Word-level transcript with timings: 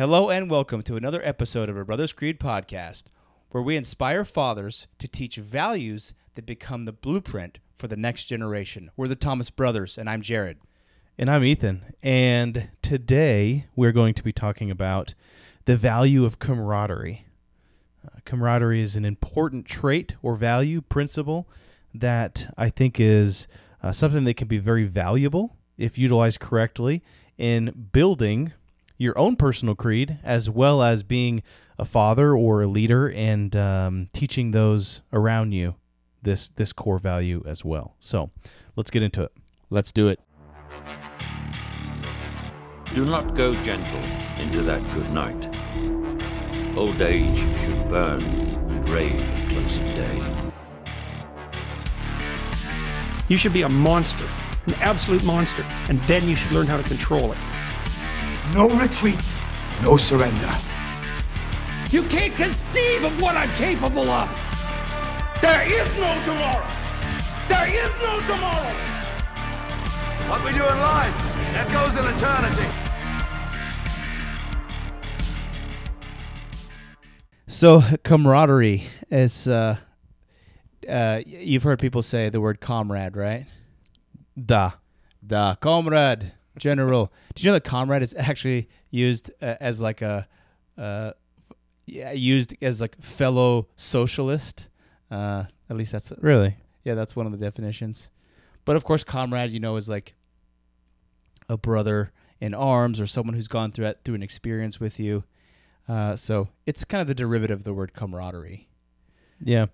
Hello 0.00 0.30
and 0.30 0.48
welcome 0.48 0.82
to 0.84 0.96
another 0.96 1.20
episode 1.22 1.68
of 1.68 1.76
a 1.76 1.84
Brothers 1.84 2.14
Creed 2.14 2.40
podcast, 2.40 3.04
where 3.50 3.62
we 3.62 3.76
inspire 3.76 4.24
fathers 4.24 4.86
to 4.98 5.06
teach 5.06 5.36
values 5.36 6.14
that 6.36 6.46
become 6.46 6.86
the 6.86 6.92
blueprint 6.92 7.58
for 7.74 7.86
the 7.86 7.98
next 7.98 8.24
generation. 8.24 8.90
We're 8.96 9.08
the 9.08 9.14
Thomas 9.14 9.50
Brothers, 9.50 9.98
and 9.98 10.08
I'm 10.08 10.22
Jared. 10.22 10.56
And 11.18 11.28
I'm 11.28 11.44
Ethan. 11.44 11.84
And 12.02 12.70
today 12.80 13.66
we're 13.76 13.92
going 13.92 14.14
to 14.14 14.24
be 14.24 14.32
talking 14.32 14.70
about 14.70 15.12
the 15.66 15.76
value 15.76 16.24
of 16.24 16.38
camaraderie. 16.38 17.26
Uh, 18.02 18.20
camaraderie 18.24 18.80
is 18.80 18.96
an 18.96 19.04
important 19.04 19.66
trait 19.66 20.14
or 20.22 20.34
value 20.34 20.80
principle 20.80 21.46
that 21.92 22.50
I 22.56 22.70
think 22.70 22.98
is 22.98 23.48
uh, 23.82 23.92
something 23.92 24.24
that 24.24 24.38
can 24.38 24.48
be 24.48 24.56
very 24.56 24.84
valuable 24.84 25.58
if 25.76 25.98
utilized 25.98 26.40
correctly 26.40 27.02
in 27.36 27.88
building 27.92 28.54
your 29.00 29.18
own 29.18 29.34
personal 29.34 29.74
creed 29.74 30.18
as 30.22 30.50
well 30.50 30.82
as 30.82 31.02
being 31.02 31.42
a 31.78 31.86
father 31.86 32.36
or 32.36 32.60
a 32.60 32.66
leader 32.66 33.10
and 33.10 33.56
um, 33.56 34.08
teaching 34.12 34.50
those 34.50 35.00
around 35.10 35.52
you 35.52 35.74
this 36.22 36.50
this 36.50 36.70
core 36.74 36.98
value 36.98 37.42
as 37.46 37.64
well. 37.64 37.96
So 37.98 38.30
let's 38.76 38.90
get 38.90 39.02
into 39.02 39.22
it. 39.22 39.32
Let's 39.70 39.90
do 39.90 40.08
it. 40.08 40.20
Do 42.94 43.06
not 43.06 43.34
go 43.34 43.54
gentle 43.62 44.02
into 44.38 44.62
that 44.64 44.82
good 44.92 45.10
night. 45.12 45.48
Old 46.76 47.00
age 47.00 47.38
should 47.60 47.88
burn 47.88 48.20
and 48.22 48.88
rave 48.90 49.18
at 49.18 49.48
close 49.48 49.78
of 49.78 49.84
day. 49.94 50.22
You 53.28 53.38
should 53.38 53.54
be 53.54 53.62
a 53.62 53.68
monster, 53.68 54.28
an 54.66 54.74
absolute 54.74 55.24
monster, 55.24 55.64
and 55.88 55.98
then 56.02 56.28
you 56.28 56.34
should 56.34 56.52
learn 56.52 56.66
how 56.66 56.76
to 56.76 56.82
control 56.82 57.32
it. 57.32 57.38
No 58.52 58.68
retreat, 58.68 59.22
no 59.80 59.96
surrender. 59.96 60.52
You 61.90 62.02
can't 62.04 62.34
conceive 62.34 63.04
of 63.04 63.22
what 63.22 63.36
I'm 63.36 63.50
capable 63.50 64.10
of. 64.10 64.28
There 65.40 65.62
is 65.66 65.98
no 65.98 66.20
tomorrow. 66.24 66.66
There 67.48 67.68
is 67.68 67.90
no 68.02 68.20
tomorrow. 68.26 68.74
What 70.28 70.44
we 70.44 70.50
do 70.50 70.64
in 70.64 70.78
life, 70.80 71.14
that 71.52 71.70
goes 71.70 71.94
in 71.94 72.04
eternity. 72.12 72.66
So, 77.46 77.82
camaraderie 78.02 78.84
is, 79.10 79.46
uh, 79.46 79.76
uh, 80.88 81.20
you've 81.24 81.62
heard 81.62 81.78
people 81.78 82.02
say 82.02 82.28
the 82.30 82.40
word 82.40 82.60
comrade, 82.60 83.16
right? 83.16 83.46
Da. 84.36 84.72
Da, 85.24 85.54
comrade, 85.54 86.32
general. 86.58 87.12
Did 87.34 87.44
you 87.44 87.48
know 87.50 87.54
that 87.54 87.64
comrade 87.64 88.02
is 88.02 88.14
actually 88.18 88.68
used 88.90 89.30
uh, 89.42 89.54
as 89.60 89.80
like 89.80 90.02
a, 90.02 90.26
uh, 90.78 91.12
yeah, 91.86 92.12
used 92.12 92.54
as 92.62 92.80
like 92.80 93.00
fellow 93.00 93.68
socialist? 93.76 94.68
Uh, 95.10 95.44
at 95.68 95.76
least 95.76 95.92
that's 95.92 96.12
Really? 96.20 96.56
Yeah, 96.84 96.94
that's 96.94 97.14
one 97.16 97.26
of 97.26 97.32
the 97.32 97.38
definitions. 97.38 98.10
But 98.64 98.76
of 98.76 98.84
course, 98.84 99.04
comrade, 99.04 99.50
you 99.50 99.60
know, 99.60 99.76
is 99.76 99.88
like 99.88 100.14
a 101.48 101.56
brother 101.56 102.12
in 102.40 102.54
arms 102.54 103.00
or 103.00 103.06
someone 103.06 103.34
who's 103.34 103.48
gone 103.48 103.72
through 103.72 103.92
through 104.04 104.14
an 104.14 104.22
experience 104.22 104.80
with 104.80 104.98
you. 105.00 105.24
Uh, 105.88 106.14
so 106.16 106.48
it's 106.66 106.84
kind 106.84 107.00
of 107.00 107.08
the 107.08 107.14
derivative 107.14 107.58
of 107.58 107.64
the 107.64 107.74
word 107.74 107.92
camaraderie. 107.92 108.68
Yeah. 109.42 109.66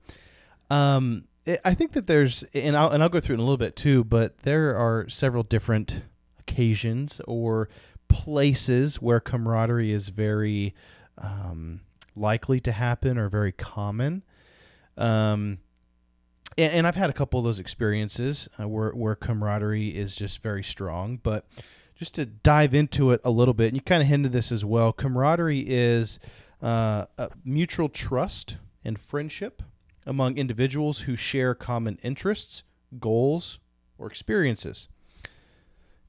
Um, 0.70 1.24
I- 1.46 1.58
I 1.64 1.74
think 1.74 1.92
that 1.92 2.06
there's, 2.06 2.42
and 2.55 2.77
I'll 2.77 2.90
and 2.90 3.02
I'll 3.02 3.08
go 3.08 3.20
through 3.20 3.34
it 3.34 3.36
in 3.36 3.40
a 3.40 3.44
little 3.44 3.56
bit 3.56 3.77
too. 3.77 4.02
But 4.02 4.38
there 4.38 4.77
are 4.77 5.08
several 5.08 5.42
different 5.42 6.02
occasions 6.47 7.20
or 7.27 7.69
places 8.08 8.97
where 8.97 9.20
camaraderie 9.20 9.92
is 9.92 10.08
very 10.08 10.75
um, 11.19 11.80
likely 12.14 12.61
to 12.61 12.72
happen 12.72 13.19
or 13.19 13.28
very 13.28 13.52
common. 13.52 14.22
Um, 14.97 15.58
and, 16.56 16.72
and 16.72 16.86
I've 16.86 16.97
had 16.97 17.11
a 17.11 17.12
couple 17.12 17.39
of 17.41 17.44
those 17.44 17.58
experiences 17.58 18.48
uh, 18.58 18.68
where 18.68 18.90
where 18.92 19.14
camaraderie 19.14 19.89
is 19.89 20.17
just 20.17 20.42
very 20.42 20.62
strong. 20.62 21.18
But 21.23 21.46
just 21.95 22.14
to 22.14 22.27
dive 22.27 22.74
into 22.74 23.11
it 23.11 23.20
a 23.24 23.30
little 23.30 23.55
bit, 23.55 23.68
and 23.68 23.77
you 23.77 23.80
kind 23.80 24.02
of 24.02 24.08
hinted 24.08 24.33
this 24.33 24.52
as 24.52 24.64
well. 24.64 24.92
Camaraderie 24.92 25.64
is 25.67 26.18
uh, 26.63 27.07
mutual 27.45 27.89
trust 27.89 28.57
and 28.84 28.98
friendship 28.98 29.63
among 30.07 30.36
individuals 30.39 31.01
who 31.01 31.17
share 31.17 31.55
common 31.55 31.98
interests, 32.02 32.63
goals, 33.01 33.58
or 33.98 34.07
experiences. 34.07 34.89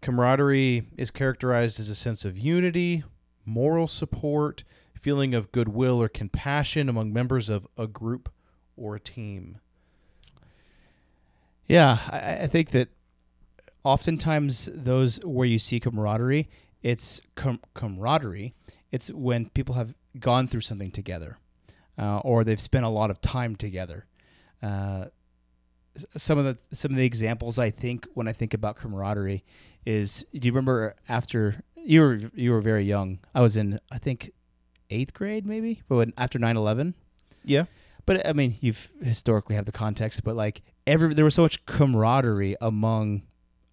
Camaraderie 0.02 0.84
is 0.97 1.12
characterized 1.12 1.80
as 1.80 1.90
a 1.90 1.96
sense 1.96 2.25
of 2.25 2.38
unity, 2.38 3.03
moral 3.46 3.88
support, 3.88 4.63
feeling 4.94 5.34
of 5.34 5.52
goodwill 5.52 6.02
or 6.02 6.08
compassion 6.08 6.90
among 6.90 7.13
members 7.13 7.50
of 7.50 7.68
a 7.78 7.88
group 7.88 8.31
or 8.75 8.96
a 8.96 9.00
team. 9.00 9.59
Yeah, 11.68 12.00
I, 12.09 12.44
I 12.44 12.47
think 12.47 12.72
that 12.72 12.90
oftentimes 13.84 14.69
those 14.74 15.19
where 15.24 15.47
you 15.47 15.59
see 15.59 15.80
camaraderie, 15.80 16.50
it's 16.81 17.22
com- 17.36 17.62
camaraderie. 17.74 18.53
It's 18.91 19.12
when 19.12 19.50
people 19.50 19.75
have 19.75 19.94
gone 20.19 20.47
through 20.47 20.62
something 20.62 20.91
together, 20.91 21.38
uh, 21.97 22.19
or 22.19 22.44
they've 22.44 22.59
spent 22.59 22.86
a 22.86 22.90
lot 22.90 23.09
of 23.09 23.19
time 23.22 23.56
together. 23.56 24.06
Uh, 24.62 25.06
some 26.16 26.38
of 26.38 26.46
the 26.46 26.58
some 26.75 26.91
of 26.91 26.97
the 26.97 27.06
examples 27.06 27.58
I 27.59 27.69
think 27.69 28.08
when 28.13 28.28
I 28.28 28.34
think 28.34 28.53
about 28.53 28.75
camaraderie 28.75 29.44
is 29.85 30.25
do 30.34 30.47
you 30.47 30.52
remember 30.52 30.96
after 31.08 31.62
you 31.75 32.02
were 32.02 32.16
you 32.35 32.52
were 32.52 32.62
very 32.62 32.84
young? 32.84 33.19
I 33.34 33.41
was 33.41 33.56
in 33.58 33.80
I 33.91 33.97
think 33.97 34.31
eighth 34.90 35.13
grade 35.13 35.46
maybe, 35.46 35.81
but 35.90 35.96
when, 35.97 36.13
after 36.18 36.40
9-11. 36.40 36.94
Yeah. 37.44 37.66
But 38.06 38.25
I 38.28 38.34
mean, 38.34 38.57
you've 38.62 38.90
historically 39.02 39.56
have 39.56 39.66
the 39.66 39.72
context, 39.72 40.24
but 40.24 40.36
like 40.36 40.62
every 40.86 41.13
there 41.13 41.25
was 41.25 41.36
so 41.36 41.41
much 41.41 41.66
camaraderie 41.66 42.56
among 42.62 43.24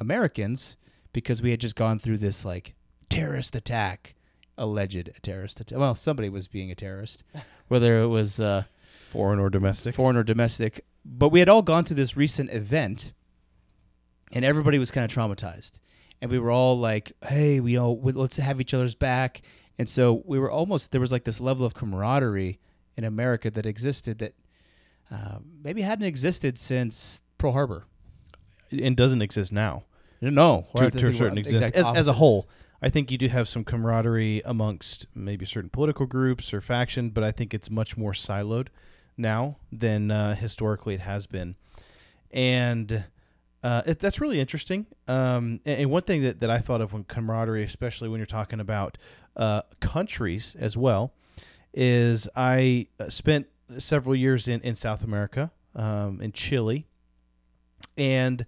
Americans 0.00 0.76
because 1.12 1.40
we 1.40 1.50
had 1.52 1.60
just 1.60 1.76
gone 1.76 1.98
through 1.98 2.18
this 2.18 2.44
like 2.44 2.74
terrorist 3.08 3.54
attack, 3.54 4.14
alleged 4.58 5.10
terrorist 5.22 5.60
attack. 5.60 5.78
Well, 5.78 5.94
somebody 5.94 6.28
was 6.28 6.48
being 6.48 6.70
a 6.70 6.74
terrorist, 6.74 7.22
whether 7.68 8.02
it 8.02 8.08
was 8.08 8.40
uh, 8.40 8.64
Foreign 8.88 9.38
or 9.38 9.48
domestic. 9.50 9.94
foreign 9.94 10.16
or 10.16 10.24
domestic. 10.24 10.84
But 11.04 11.28
we 11.28 11.40
had 11.40 11.48
all 11.48 11.62
gone 11.62 11.84
through 11.84 11.96
this 11.96 12.16
recent 12.16 12.50
event, 12.50 13.12
and 14.32 14.44
everybody 14.44 14.78
was 14.78 14.90
kind 14.90 15.04
of 15.04 15.10
traumatized, 15.10 15.78
and 16.22 16.30
we 16.30 16.38
were 16.38 16.50
all 16.50 16.78
like, 16.78 17.12
"Hey, 17.26 17.60
we 17.60 17.78
all 17.78 18.00
let's 18.00 18.36
have 18.36 18.60
each 18.60 18.72
other's 18.72 18.94
back." 18.94 19.42
And 19.78 19.88
so 19.88 20.22
we 20.24 20.38
were 20.38 20.50
almost 20.50 20.92
there 20.92 21.00
was 21.00 21.12
like 21.12 21.24
this 21.24 21.40
level 21.40 21.66
of 21.66 21.74
camaraderie 21.74 22.58
in 22.96 23.04
America 23.04 23.50
that 23.50 23.66
existed 23.66 24.18
that 24.18 24.34
uh, 25.10 25.38
maybe 25.62 25.82
hadn't 25.82 26.06
existed 26.06 26.58
since 26.58 27.22
Pearl 27.38 27.52
Harbor. 27.52 27.86
and 28.70 28.96
doesn't 28.96 29.22
exist 29.22 29.52
now. 29.52 29.84
No, 30.20 30.68
to, 30.76 30.90
to 30.90 31.08
a 31.08 31.12
certain 31.12 31.38
extent. 31.38 31.74
As, 31.74 31.86
as 31.88 32.08
a 32.08 32.14
whole, 32.14 32.48
I 32.80 32.88
think 32.88 33.10
you 33.10 33.18
do 33.18 33.28
have 33.28 33.46
some 33.46 33.62
camaraderie 33.62 34.40
amongst 34.44 35.06
maybe 35.14 35.44
certain 35.44 35.70
political 35.70 36.06
groups 36.06 36.54
or 36.54 36.60
faction, 36.60 37.10
but 37.10 37.22
I 37.22 37.30
think 37.30 37.52
it's 37.52 37.70
much 37.70 37.96
more 37.96 38.12
siloed 38.12 38.68
now 39.16 39.56
than 39.70 40.10
uh, 40.10 40.34
historically 40.34 40.94
it 40.94 41.00
has 41.00 41.26
been. 41.26 41.56
And 42.30 43.04
uh, 43.62 43.82
it, 43.86 43.98
that's 43.98 44.20
really 44.20 44.40
interesting. 44.40 44.86
Um, 45.08 45.60
and, 45.64 45.80
and 45.80 45.90
one 45.90 46.02
thing 46.02 46.22
that, 46.22 46.40
that 46.40 46.50
I 46.50 46.58
thought 46.58 46.80
of 46.80 46.92
when 46.92 47.04
camaraderie, 47.04 47.64
especially 47.64 48.08
when 48.08 48.18
you're 48.18 48.26
talking 48.26 48.60
about 48.60 48.98
uh, 49.36 49.62
countries 49.80 50.56
as 50.58 50.76
well, 50.76 51.12
is 51.72 52.28
I 52.36 52.88
uh, 53.00 53.08
spent 53.08 53.46
several 53.78 54.14
years 54.14 54.48
in, 54.48 54.60
in 54.60 54.74
South 54.74 55.02
America, 55.02 55.50
um, 55.74 56.20
in 56.20 56.32
Chile, 56.32 56.86
and 57.96 58.44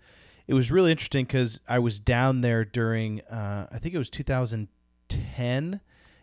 it 0.46 0.54
was 0.54 0.70
really 0.70 0.90
interesting 0.90 1.24
because 1.24 1.60
I 1.68 1.78
was 1.78 1.98
down 1.98 2.40
there 2.40 2.64
during 2.64 3.20
uh, 3.22 3.66
I 3.70 3.78
think 3.78 3.94
it 3.94 3.98
was 3.98 4.10
2010 4.10 5.80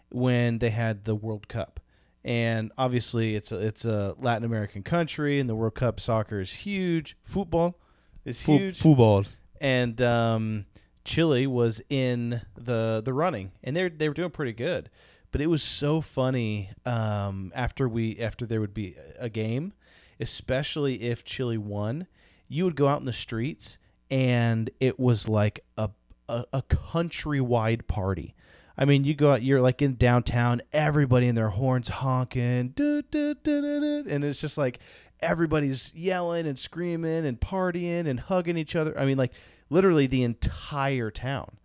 when 0.10 0.60
they 0.60 0.70
had 0.70 1.06
the 1.06 1.16
World 1.16 1.48
Cup, 1.48 1.80
and 2.26 2.72
obviously 2.78 3.36
it's 3.36 3.52
a, 3.52 3.60
it's 3.60 3.86
a 3.86 4.16
Latin 4.20 4.44
American 4.46 4.84
country, 4.84 5.40
and 5.40 5.50
the 5.50 5.56
World 5.56 5.76
Cup 5.76 6.00
soccer 6.00 6.40
is 6.40 6.52
huge. 6.54 7.18
Football 7.24 7.78
is 8.26 8.42
huge, 8.42 8.80
football. 8.80 9.26
and 9.60 10.02
um, 10.02 10.66
Chile 11.04 11.48
was 11.48 11.82
in 11.90 12.42
the 12.56 13.02
the 13.04 13.14
running, 13.14 13.52
and 13.64 13.76
they 13.76 13.90
they 13.90 14.08
were 14.08 14.14
doing 14.14 14.32
pretty 14.32 14.54
good. 14.54 14.90
But 15.32 15.42
it 15.42 15.48
was 15.48 15.64
so 15.64 16.00
funny 16.00 16.70
um, 16.86 17.52
after 17.56 17.90
we 17.90 18.20
after 18.20 18.46
there 18.46 18.62
would 18.62 18.74
be 18.74 18.96
a 19.18 19.30
game, 19.30 19.74
especially 20.20 21.02
if 21.02 21.24
Chile 21.24 21.58
won. 21.58 22.08
You 22.48 22.66
would 22.66 22.76
go 22.76 22.88
out 22.88 23.00
in 23.00 23.06
the 23.06 23.14
streets, 23.14 23.78
and 24.12 24.70
it 24.80 25.00
was 25.00 25.28
like 25.28 25.62
a 25.78 25.90
a, 26.30 26.46
a 26.54 26.62
countrywide 26.62 27.88
party. 27.88 28.36
I 28.78 28.86
mean, 28.86 29.04
you 29.04 29.14
go 29.14 29.34
out, 29.34 29.44
you're 29.44 29.62
like 29.62 29.82
in 29.82 29.96
downtown, 29.96 30.62
everybody 30.72 31.28
in 31.28 31.36
their 31.36 31.50
horns 31.50 31.90
honking, 31.90 32.70
doo, 32.70 33.04
doo, 33.04 33.36
doo, 33.36 34.06
and 34.10 34.24
it's 34.24 34.42
just 34.42 34.58
like 34.58 34.80
everybody's 35.22 35.94
yelling 35.96 36.48
and 36.48 36.58
screaming 36.58 37.26
and 37.26 37.40
partying 37.40 38.08
and 38.08 38.20
hugging 38.20 38.58
each 38.58 38.76
other. 38.76 38.98
I 39.00 39.06
mean, 39.06 39.18
like 39.18 39.34
literally 39.70 40.08
the 40.08 40.24
entire 40.24 41.12
town. 41.12 41.58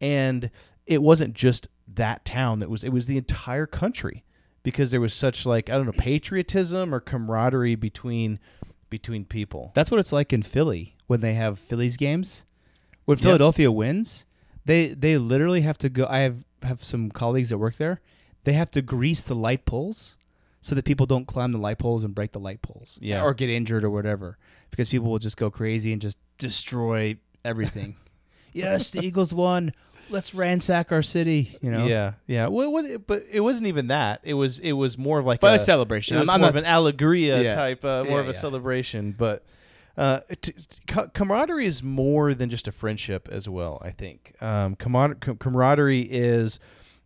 And 0.00 0.50
it 0.86 1.02
wasn't 1.02 1.34
just 1.34 1.68
that 1.86 2.24
town 2.24 2.58
that 2.58 2.70
was 2.70 2.84
it 2.84 2.90
was 2.90 3.06
the 3.06 3.16
entire 3.16 3.66
country 3.66 4.24
because 4.62 4.90
there 4.90 5.00
was 5.00 5.14
such 5.14 5.46
like 5.46 5.70
I 5.70 5.74
don't 5.74 5.86
know 5.86 5.92
patriotism 5.92 6.94
or 6.94 7.00
camaraderie 7.00 7.74
between 7.74 8.38
between 8.90 9.24
people. 9.24 9.72
That's 9.74 9.90
what 9.90 10.00
it's 10.00 10.12
like 10.12 10.32
in 10.32 10.42
Philly 10.42 10.96
when 11.06 11.20
they 11.20 11.34
have 11.34 11.58
Phillies 11.58 11.96
games. 11.96 12.44
When 13.04 13.16
Philadelphia 13.16 13.72
wins, 13.72 14.26
they 14.68 14.88
they 14.88 15.18
literally 15.18 15.62
have 15.62 15.78
to 15.78 15.88
go. 15.88 16.06
I 16.08 16.18
have 16.20 16.44
have 16.62 16.84
some 16.84 17.10
colleagues 17.10 17.48
that 17.48 17.58
work 17.58 17.76
there. 17.76 18.00
They 18.44 18.52
have 18.52 18.70
to 18.72 18.82
grease 18.82 19.22
the 19.24 19.34
light 19.34 19.64
poles 19.64 20.16
so 20.60 20.74
that 20.74 20.84
people 20.84 21.06
don't 21.06 21.26
climb 21.26 21.52
the 21.52 21.58
light 21.58 21.78
poles 21.78 22.04
and 22.04 22.14
break 22.14 22.32
the 22.32 22.38
light 22.40 22.62
poles, 22.62 22.98
Yeah. 23.00 23.22
or 23.24 23.32
get 23.34 23.48
injured 23.48 23.82
or 23.84 23.90
whatever, 23.90 24.38
because 24.70 24.88
people 24.88 25.10
will 25.10 25.18
just 25.18 25.36
go 25.36 25.50
crazy 25.50 25.92
and 25.92 26.00
just 26.02 26.18
destroy 26.38 27.16
everything. 27.44 27.96
yes, 28.52 28.90
the 28.90 29.00
Eagles 29.04 29.32
won. 29.34 29.72
Let's 30.10 30.34
ransack 30.34 30.90
our 30.90 31.02
city. 31.02 31.56
You 31.60 31.70
know. 31.70 31.86
Yeah, 31.86 32.12
yeah. 32.26 32.46
Well, 32.48 32.72
what, 32.72 33.06
but 33.06 33.24
it 33.30 33.40
wasn't 33.40 33.66
even 33.68 33.88
that. 33.88 34.20
It 34.22 34.34
was 34.34 34.58
it 34.58 34.72
was 34.72 34.96
more 34.98 35.18
of 35.18 35.26
like 35.26 35.40
But 35.40 35.54
a, 35.56 35.58
celebration. 35.58 36.16
It 36.16 36.20
was 36.20 36.28
I'm- 36.28 36.36
I'm 36.36 36.40
more 36.40 36.50
not- 36.52 36.58
of 36.58 36.64
an 36.64 36.70
allegoria 36.70 37.42
Yeah. 37.42 37.54
type, 37.54 37.84
uh, 37.84 38.04
more 38.04 38.14
Yeah, 38.14 38.20
of 38.20 38.26
a 38.26 38.32
yeah. 38.32 38.32
celebration. 38.32 39.14
But 39.16 39.44
uh, 39.98 40.20
t- 40.40 40.52
t- 40.52 41.00
camaraderie 41.12 41.66
is 41.66 41.82
more 41.82 42.32
than 42.32 42.48
just 42.48 42.68
a 42.68 42.72
friendship 42.72 43.28
as 43.32 43.48
well. 43.48 43.82
I 43.82 43.90
think 43.90 44.40
um, 44.40 44.76
camar- 44.76 45.16
camaraderie 45.16 46.02
is 46.08 46.60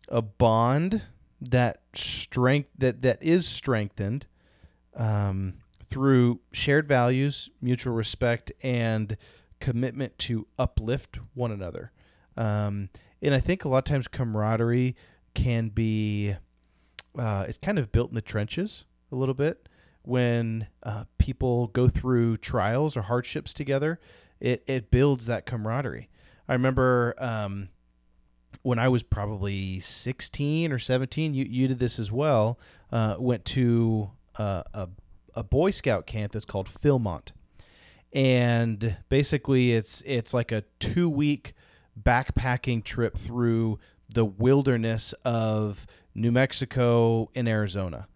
a 0.09 0.21
bond 0.21 1.01
that 1.41 1.81
strength 1.93 2.69
that 2.77 3.01
that 3.01 3.21
is 3.21 3.47
strengthened 3.47 4.27
um, 4.95 5.55
through 5.89 6.41
shared 6.51 6.87
values, 6.87 7.49
mutual 7.59 7.95
respect, 7.95 8.51
and 8.61 9.17
commitment 9.59 10.17
to 10.19 10.45
uplift 10.59 11.17
one 11.33 11.51
another. 11.51 11.91
Um, 12.37 12.89
and 13.23 13.33
I 13.33 13.39
think 13.39 13.65
a 13.65 13.69
lot 13.69 13.79
of 13.79 13.83
times 13.85 14.07
camaraderie 14.07 14.95
can 15.33 15.69
be 15.69 16.35
uh, 17.17 17.45
it's 17.47 17.57
kind 17.57 17.79
of 17.79 17.91
built 17.91 18.09
in 18.09 18.15
the 18.15 18.21
trenches 18.21 18.85
a 19.11 19.15
little 19.15 19.33
bit 19.33 19.67
when 20.03 20.67
uh, 20.83 21.05
people 21.17 21.67
go 21.67 21.87
through 21.87 22.37
trials 22.37 22.95
or 22.95 23.03
hardships 23.03 23.53
together. 23.53 23.99
It 24.39 24.63
it 24.67 24.91
builds 24.91 25.25
that 25.25 25.45
camaraderie. 25.45 26.09
I 26.47 26.53
remember 26.53 27.15
um, 27.17 27.69
when 28.61 28.79
I 28.79 28.87
was 28.87 29.03
probably 29.03 29.79
16 29.79 30.71
or 30.71 30.79
17, 30.79 31.33
you, 31.33 31.45
you 31.49 31.67
did 31.67 31.79
this 31.79 31.99
as 31.99 32.11
well. 32.11 32.59
Uh, 32.91 33.15
went 33.17 33.45
to 33.45 34.11
uh, 34.37 34.63
a, 34.73 34.89
a 35.35 35.43
Boy 35.43 35.71
Scout 35.71 36.05
camp 36.05 36.31
that's 36.33 36.45
called 36.45 36.67
Philmont. 36.67 37.31
And 38.11 38.97
basically, 39.09 39.71
it's 39.71 40.01
it's 40.05 40.33
like 40.33 40.51
a 40.51 40.63
two 40.79 41.09
week 41.09 41.53
backpacking 41.99 42.83
trip 42.83 43.17
through 43.17 43.79
the 44.07 44.25
wilderness 44.25 45.13
of 45.25 45.87
New 46.13 46.31
Mexico 46.31 47.31
and 47.33 47.47
Arizona. 47.47 48.07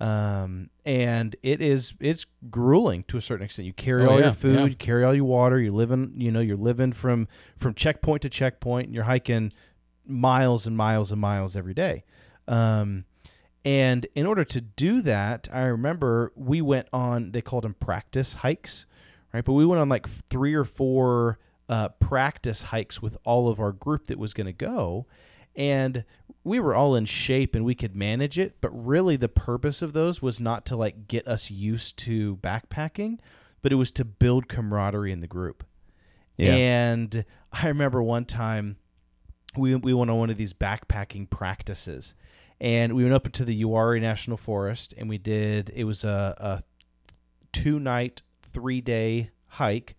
Um, 0.00 0.70
and 0.84 1.36
it 1.42 1.60
is 1.60 1.94
it's 2.00 2.26
grueling 2.50 3.04
to 3.04 3.16
a 3.16 3.20
certain 3.20 3.44
extent. 3.44 3.66
You 3.66 3.72
carry 3.72 4.04
Oh, 4.04 4.10
all 4.10 4.18
yeah, 4.18 4.24
your 4.26 4.34
food, 4.34 4.58
yeah. 4.58 4.64
you 4.66 4.74
carry 4.74 5.04
all 5.04 5.14
your 5.14 5.24
water. 5.24 5.60
You're 5.60 5.72
living, 5.72 6.14
you 6.16 6.30
know, 6.30 6.40
you're 6.40 6.56
living 6.56 6.92
from 6.92 7.28
from 7.56 7.74
checkpoint 7.74 8.22
to 8.22 8.28
checkpoint. 8.28 8.86
And 8.86 8.94
you're 8.94 9.04
hiking 9.04 9.52
miles 10.06 10.66
and 10.66 10.76
miles 10.76 11.12
and 11.12 11.20
miles 11.20 11.56
every 11.56 11.74
day. 11.74 12.04
Um, 12.48 13.04
and 13.64 14.06
in 14.14 14.26
order 14.26 14.44
to 14.44 14.60
do 14.60 15.00
that, 15.02 15.48
I 15.52 15.60
remember 15.62 16.32
we 16.34 16.60
went 16.60 16.88
on, 16.92 17.30
they 17.32 17.40
called 17.40 17.64
them 17.64 17.74
practice 17.74 18.34
hikes, 18.34 18.84
right? 19.32 19.42
But 19.44 19.54
we 19.54 19.64
went 19.64 19.80
on 19.80 19.88
like 19.88 20.06
three 20.06 20.52
or 20.54 20.64
four 20.64 21.38
uh, 21.70 21.88
practice 22.00 22.60
hikes 22.64 23.00
with 23.00 23.16
all 23.24 23.48
of 23.48 23.60
our 23.60 23.72
group 23.72 24.06
that 24.06 24.18
was 24.18 24.34
going 24.34 24.46
to 24.48 24.52
go. 24.52 25.06
And 25.56 26.04
we 26.44 26.60
were 26.60 26.74
all 26.74 26.94
in 26.94 27.06
shape 27.06 27.54
and 27.54 27.64
we 27.64 27.74
could 27.74 27.96
manage 27.96 28.38
it. 28.38 28.60
But 28.60 28.70
really, 28.70 29.16
the 29.16 29.28
purpose 29.28 29.80
of 29.82 29.94
those 29.94 30.20
was 30.22 30.40
not 30.40 30.66
to 30.66 30.76
like 30.76 31.08
get 31.08 31.26
us 31.26 31.50
used 31.50 31.98
to 32.00 32.36
backpacking, 32.36 33.18
but 33.62 33.72
it 33.72 33.76
was 33.76 33.90
to 33.92 34.04
build 34.04 34.46
camaraderie 34.46 35.10
in 35.10 35.20
the 35.20 35.26
group. 35.26 35.64
Yeah. 36.36 36.54
And 36.54 37.24
I 37.52 37.68
remember 37.68 38.02
one 38.02 38.26
time 38.26 38.76
we 39.56 39.74
we 39.74 39.94
went 39.94 40.10
on 40.10 40.18
one 40.18 40.30
of 40.30 40.36
these 40.36 40.52
backpacking 40.52 41.30
practices, 41.30 42.14
and 42.60 42.94
we 42.94 43.02
went 43.02 43.14
up 43.14 43.26
into 43.26 43.44
the 43.44 43.62
Uwharrie 43.62 44.00
National 44.00 44.36
Forest, 44.36 44.94
and 44.98 45.08
we 45.08 45.18
did 45.18 45.70
it 45.74 45.84
was 45.84 46.04
a, 46.04 46.34
a 46.38 46.62
two 47.52 47.80
night, 47.80 48.22
three 48.42 48.80
day 48.80 49.30
hike, 49.46 49.96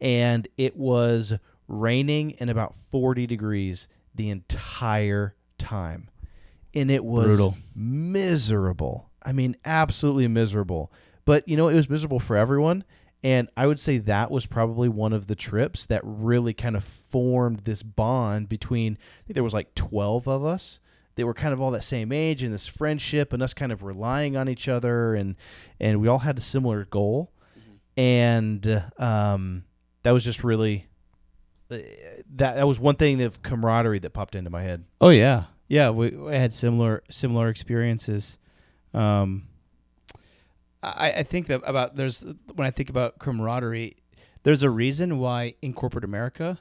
and 0.00 0.48
it 0.56 0.76
was 0.76 1.34
raining 1.66 2.36
and 2.36 2.48
about 2.48 2.74
forty 2.74 3.26
degrees 3.26 3.88
the 4.14 4.30
entire 4.30 5.34
time, 5.58 6.08
and 6.74 6.90
it 6.90 7.04
was 7.04 7.26
Brutal. 7.26 7.56
miserable. 7.74 9.10
I 9.22 9.32
mean, 9.32 9.56
absolutely 9.64 10.28
miserable. 10.28 10.92
But 11.24 11.48
you 11.48 11.56
know, 11.56 11.68
it 11.68 11.74
was 11.74 11.88
miserable 11.88 12.20
for 12.20 12.36
everyone. 12.36 12.84
And 13.22 13.48
I 13.56 13.66
would 13.66 13.80
say 13.80 13.96
that 13.96 14.30
was 14.30 14.44
probably 14.44 14.86
one 14.90 15.14
of 15.14 15.28
the 15.28 15.34
trips 15.34 15.86
that 15.86 16.02
really 16.04 16.52
kind 16.52 16.76
of 16.76 16.84
formed 16.84 17.60
this 17.60 17.82
bond 17.82 18.50
between. 18.50 18.98
I 19.00 19.22
think 19.26 19.34
there 19.34 19.44
was 19.44 19.54
like 19.54 19.74
twelve 19.74 20.28
of 20.28 20.44
us. 20.44 20.78
They 21.14 21.24
were 21.24 21.32
kind 21.32 21.54
of 21.54 21.60
all 21.60 21.70
that 21.70 21.84
same 21.84 22.12
age 22.12 22.42
and 22.42 22.52
this 22.52 22.66
friendship 22.66 23.32
and 23.32 23.42
us 23.42 23.54
kind 23.54 23.72
of 23.72 23.82
relying 23.82 24.36
on 24.36 24.48
each 24.48 24.68
other 24.68 25.14
and 25.14 25.36
and 25.80 26.00
we 26.00 26.08
all 26.08 26.18
had 26.18 26.36
a 26.36 26.42
similar 26.42 26.84
goal. 26.84 27.32
And 27.96 28.84
um, 28.98 29.64
that 30.02 30.10
was 30.10 30.24
just 30.24 30.42
really 30.44 30.88
that 32.36 32.56
that 32.56 32.66
was 32.66 32.80
one 32.80 32.96
thing 32.96 33.20
of 33.22 33.42
camaraderie 33.42 33.98
that 34.00 34.10
popped 34.10 34.34
into 34.34 34.50
my 34.50 34.62
head. 34.62 34.84
Oh 35.00 35.10
yeah, 35.10 35.44
yeah. 35.68 35.90
We, 35.90 36.10
we 36.10 36.34
had 36.34 36.52
similar 36.52 37.02
similar 37.10 37.48
experiences. 37.48 38.38
Um, 38.92 39.48
I, 40.82 41.12
I 41.18 41.22
think 41.22 41.46
that 41.48 41.62
about 41.64 41.96
there's 41.96 42.24
when 42.54 42.66
I 42.66 42.70
think 42.70 42.90
about 42.90 43.18
camaraderie, 43.18 43.96
there's 44.42 44.62
a 44.62 44.70
reason 44.70 45.18
why 45.18 45.54
in 45.62 45.72
corporate 45.72 46.04
America 46.04 46.58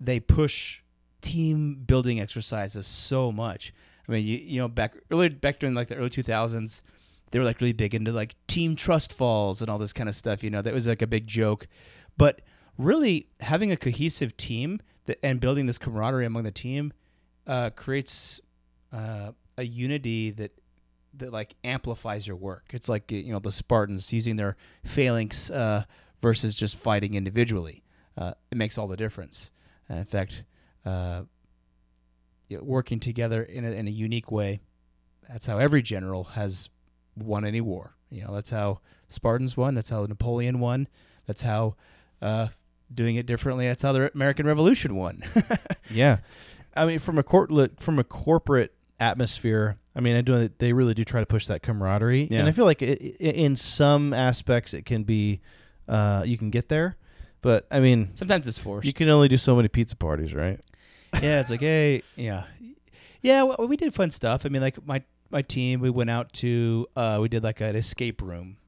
they 0.00 0.20
push 0.20 0.82
team 1.20 1.74
building 1.74 2.20
exercises 2.20 2.86
so 2.86 3.32
much. 3.32 3.72
I 4.08 4.12
mean, 4.12 4.26
you 4.26 4.38
you 4.38 4.60
know 4.60 4.68
back 4.68 4.94
early 5.10 5.28
back 5.28 5.58
during 5.58 5.74
like 5.74 5.88
the 5.88 5.96
early 5.96 6.10
two 6.10 6.22
thousands, 6.22 6.82
they 7.30 7.38
were 7.38 7.44
like 7.44 7.60
really 7.60 7.72
big 7.72 7.94
into 7.94 8.12
like 8.12 8.34
team 8.46 8.76
trust 8.76 9.12
falls 9.12 9.60
and 9.60 9.70
all 9.70 9.78
this 9.78 9.92
kind 9.92 10.08
of 10.08 10.14
stuff. 10.14 10.42
You 10.42 10.50
know, 10.50 10.62
that 10.62 10.74
was 10.74 10.86
like 10.86 11.02
a 11.02 11.06
big 11.06 11.26
joke, 11.26 11.66
but 12.16 12.40
really 12.78 13.28
having 13.40 13.70
a 13.70 13.76
cohesive 13.76 14.36
team 14.36 14.80
that, 15.06 15.18
and 15.22 15.40
building 15.40 15.66
this 15.66 15.78
camaraderie 15.78 16.24
among 16.24 16.44
the 16.44 16.50
team 16.50 16.92
uh, 17.46 17.70
creates 17.70 18.40
uh, 18.92 19.32
a 19.56 19.64
unity 19.64 20.30
that 20.30 20.52
that 21.14 21.32
like 21.32 21.54
amplifies 21.64 22.26
your 22.26 22.36
work. 22.36 22.66
It's 22.72 22.88
like 22.88 23.10
you 23.10 23.32
know 23.32 23.40
the 23.40 23.52
Spartans 23.52 24.12
using 24.12 24.36
their 24.36 24.56
phalanx 24.84 25.50
uh, 25.50 25.84
versus 26.20 26.56
just 26.56 26.76
fighting 26.76 27.14
individually. 27.14 27.82
Uh, 28.16 28.32
it 28.50 28.56
makes 28.56 28.78
all 28.78 28.86
the 28.86 28.96
difference. 28.96 29.50
Uh, 29.90 29.94
in 29.94 30.04
fact, 30.04 30.44
uh, 30.84 31.22
working 32.50 33.00
together 33.00 33.42
in 33.42 33.64
a, 33.64 33.70
in 33.70 33.86
a 33.88 33.90
unique 33.90 34.30
way. 34.30 34.60
That's 35.28 35.46
how 35.46 35.58
every 35.58 35.82
general 35.82 36.24
has 36.24 36.70
won 37.16 37.44
any 37.44 37.60
war. 37.60 37.96
You 38.10 38.24
know, 38.24 38.34
that's 38.34 38.50
how 38.50 38.80
Spartans 39.08 39.56
won. 39.56 39.74
That's 39.74 39.90
how 39.90 40.06
Napoleon 40.06 40.60
won. 40.60 40.88
That's 41.26 41.42
how 41.42 41.76
uh, 42.22 42.48
doing 42.92 43.16
it 43.16 43.26
differently. 43.26 43.66
That's 43.66 43.82
how 43.82 43.92
the 43.92 44.10
American 44.14 44.46
Revolution 44.46 44.94
won. 44.96 45.22
Yeah, 45.90 46.18
I 46.76 46.84
mean, 46.84 46.98
from 46.98 47.16
a 47.18 47.22
court 47.22 47.50
from 47.80 47.98
a 47.98 48.04
corporate 48.04 48.74
atmosphere, 49.00 49.78
I 49.96 50.00
mean, 50.00 50.16
I 50.16 50.20
do 50.20 50.50
they 50.58 50.72
really 50.74 50.92
do 50.92 51.02
try 51.02 51.20
to 51.20 51.26
push 51.26 51.46
that 51.46 51.62
camaraderie, 51.62 52.28
Yeah. 52.30 52.40
and 52.40 52.48
I 52.48 52.52
feel 52.52 52.66
like 52.66 52.82
it, 52.82 52.98
in 53.18 53.56
some 53.56 54.12
aspects 54.12 54.74
it 54.74 54.84
can 54.84 55.04
be, 55.04 55.40
uh, 55.88 56.24
you 56.26 56.36
can 56.36 56.50
get 56.50 56.68
there, 56.68 56.96
but 57.40 57.66
I 57.70 57.80
mean, 57.80 58.10
Sometimes 58.16 58.46
it's 58.46 58.58
forced. 58.58 58.86
you 58.86 58.92
can 58.92 59.08
only 59.08 59.28
do 59.28 59.38
so 59.38 59.56
many 59.56 59.68
pizza 59.68 59.96
parties, 59.96 60.34
right? 60.34 60.60
yeah, 61.22 61.40
it's 61.40 61.48
like, 61.50 61.60
hey, 61.60 62.02
yeah, 62.16 62.44
yeah. 63.22 63.44
Well, 63.44 63.66
we 63.66 63.78
did 63.78 63.94
fun 63.94 64.10
stuff. 64.10 64.44
I 64.44 64.50
mean, 64.50 64.60
like 64.60 64.84
my 64.86 65.02
my 65.30 65.40
team, 65.40 65.80
we 65.80 65.88
went 65.90 66.10
out 66.10 66.32
to, 66.34 66.86
uh, 66.96 67.18
we 67.20 67.28
did 67.30 67.42
like 67.42 67.62
an 67.62 67.76
escape 67.76 68.20
room, 68.20 68.58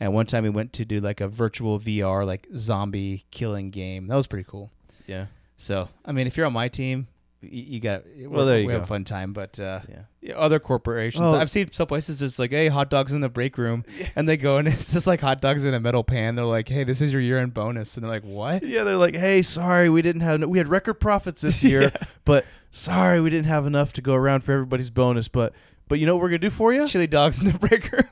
and 0.00 0.12
one 0.14 0.26
time 0.26 0.42
we 0.44 0.50
went 0.50 0.72
to 0.74 0.84
do 0.84 1.00
like 1.00 1.20
a 1.20 1.28
virtual 1.28 1.78
VR 1.78 2.26
like 2.26 2.46
zombie 2.56 3.24
killing 3.30 3.70
game. 3.70 4.06
That 4.08 4.16
was 4.16 4.26
pretty 4.26 4.46
cool. 4.48 4.70
Yeah, 5.06 5.26
So, 5.56 5.88
I 6.04 6.12
mean, 6.12 6.26
if 6.26 6.36
you're 6.36 6.46
on 6.46 6.52
my 6.52 6.68
team, 6.68 7.08
you, 7.40 7.62
you 7.74 7.80
got 7.80 8.04
Well, 8.26 8.46
there 8.46 8.60
you 8.60 8.66
we 8.66 8.72
go. 8.72 8.78
have 8.78 8.84
a 8.84 8.86
fun 8.86 9.04
time. 9.04 9.32
But 9.32 9.58
uh, 9.58 9.80
yeah. 9.88 10.02
yeah, 10.20 10.34
other 10.34 10.60
corporations, 10.60 11.32
Oh. 11.32 11.36
I've 11.36 11.50
seen 11.50 11.72
some 11.72 11.88
places 11.88 12.22
it's 12.22 12.38
like, 12.38 12.52
hey, 12.52 12.68
hot 12.68 12.88
dogs 12.88 13.12
in 13.12 13.20
the 13.20 13.28
break 13.28 13.58
room, 13.58 13.84
and 14.16 14.28
they 14.28 14.36
go 14.36 14.58
and 14.58 14.68
it's 14.68 14.92
just 14.92 15.06
like 15.08 15.20
hot 15.20 15.40
dogs 15.40 15.64
in 15.64 15.74
a 15.74 15.80
metal 15.80 16.04
pan. 16.04 16.36
They're 16.36 16.44
like, 16.44 16.68
hey, 16.68 16.84
this 16.84 17.00
is 17.02 17.12
your 17.12 17.20
year 17.20 17.38
end 17.38 17.52
bonus, 17.52 17.96
and 17.96 18.04
they're 18.04 18.10
like, 18.12 18.22
what? 18.22 18.62
Yeah, 18.62 18.84
they're 18.84 18.96
like, 18.96 19.16
"Hey, 19.16 19.42
sorry, 19.42 19.88
we 19.90 20.02
didn't 20.02 20.22
have 20.22 20.40
we 20.44 20.58
had 20.58 20.68
record 20.68 20.94
profits 21.00 21.40
this 21.42 21.62
year, 21.70 21.92
but 22.24 22.44
sorry, 22.70 23.20
we 23.20 23.28
didn't 23.28 23.46
have 23.46 23.66
enough 23.66 23.92
to 23.94 24.00
go 24.02 24.14
around 24.14 24.42
for 24.44 24.52
everybody's 24.52 24.90
bonus. 24.90 25.26
But 25.26 25.52
but 25.88 25.98
you 25.98 26.06
know 26.06 26.14
what 26.14 26.22
we're 26.22 26.28
gonna 26.28 26.38
do 26.38 26.50
for 26.50 26.72
you? 26.72 26.86
Chili 26.86 27.08
dogs 27.08 27.40
in 27.42 27.50
the 27.50 27.58
break 27.58 27.90
room. 27.90 28.04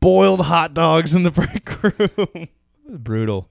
Boiled 0.00 0.40
hot 0.46 0.74
dogs 0.74 1.14
in 1.14 1.22
the 1.22 1.30
break 1.32 1.82
room. 1.82 2.48
brutal. 2.88 3.50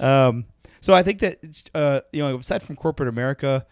Um, 0.00 0.46
so 0.80 0.94
I 0.94 1.02
think 1.02 1.20
that 1.20 1.38
uh, 1.74 2.00
you 2.12 2.22
know, 2.22 2.38
aside 2.38 2.62
from 2.62 2.76
corporate 2.76 3.08
America, 3.08 3.66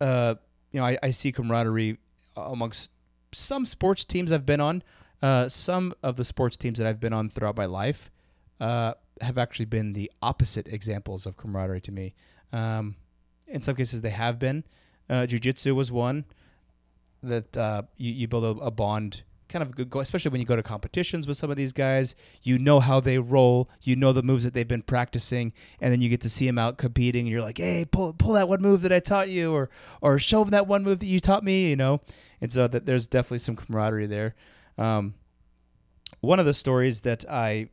uh, 0.00 0.34
you 0.72 0.80
know, 0.80 0.86
I, 0.86 0.98
I 1.02 1.10
see 1.10 1.32
camaraderie 1.32 1.98
amongst 2.36 2.92
some 3.32 3.66
sports 3.66 4.04
teams 4.04 4.32
I've 4.32 4.46
been 4.46 4.60
on. 4.60 4.82
Uh, 5.22 5.48
some 5.48 5.92
of 6.02 6.16
the 6.16 6.24
sports 6.24 6.56
teams 6.56 6.78
that 6.78 6.86
I've 6.86 7.00
been 7.00 7.12
on 7.12 7.28
throughout 7.28 7.56
my 7.56 7.66
life 7.66 8.10
uh, 8.60 8.94
have 9.20 9.36
actually 9.36 9.66
been 9.66 9.92
the 9.92 10.10
opposite 10.22 10.66
examples 10.66 11.26
of 11.26 11.36
camaraderie 11.36 11.82
to 11.82 11.92
me. 11.92 12.14
Um, 12.52 12.96
in 13.46 13.60
some 13.60 13.74
cases, 13.74 14.00
they 14.00 14.10
have 14.10 14.38
been. 14.38 14.64
Uh, 15.08 15.26
Jiu 15.26 15.38
Jitsu 15.38 15.74
was 15.74 15.92
one 15.92 16.24
that 17.22 17.56
uh, 17.56 17.82
you, 17.96 18.12
you 18.12 18.28
build 18.28 18.44
a, 18.44 18.64
a 18.64 18.70
bond 18.70 19.22
kind 19.50 19.62
of 19.62 19.90
go, 19.90 20.00
especially 20.00 20.30
when 20.30 20.40
you 20.40 20.46
go 20.46 20.56
to 20.56 20.62
competitions 20.62 21.26
with 21.26 21.36
some 21.36 21.50
of 21.50 21.56
these 21.56 21.72
guys. 21.72 22.14
You 22.42 22.58
know 22.58 22.80
how 22.80 23.00
they 23.00 23.18
roll. 23.18 23.68
You 23.82 23.96
know 23.96 24.12
the 24.12 24.22
moves 24.22 24.44
that 24.44 24.54
they've 24.54 24.66
been 24.66 24.82
practicing, 24.82 25.52
and 25.80 25.92
then 25.92 26.00
you 26.00 26.08
get 26.08 26.22
to 26.22 26.30
see 26.30 26.46
them 26.46 26.58
out 26.58 26.78
competing, 26.78 27.26
and 27.26 27.32
you're 27.32 27.42
like, 27.42 27.58
"Hey, 27.58 27.84
pull 27.84 28.14
pull 28.14 28.32
that 28.34 28.48
one 28.48 28.62
move 28.62 28.82
that 28.82 28.92
I 28.92 29.00
taught 29.00 29.28
you, 29.28 29.52
or 29.52 29.68
or 30.00 30.18
show 30.18 30.42
them 30.42 30.52
that 30.52 30.66
one 30.66 30.84
move 30.84 31.00
that 31.00 31.06
you 31.06 31.20
taught 31.20 31.44
me." 31.44 31.68
You 31.68 31.76
know, 31.76 32.00
and 32.40 32.50
so 32.50 32.66
that 32.68 32.86
there's 32.86 33.06
definitely 33.06 33.40
some 33.40 33.56
camaraderie 33.56 34.06
there. 34.06 34.34
Um, 34.78 35.14
one 36.20 36.38
of 36.38 36.46
the 36.46 36.54
stories 36.54 37.02
that 37.02 37.24
I 37.28 37.68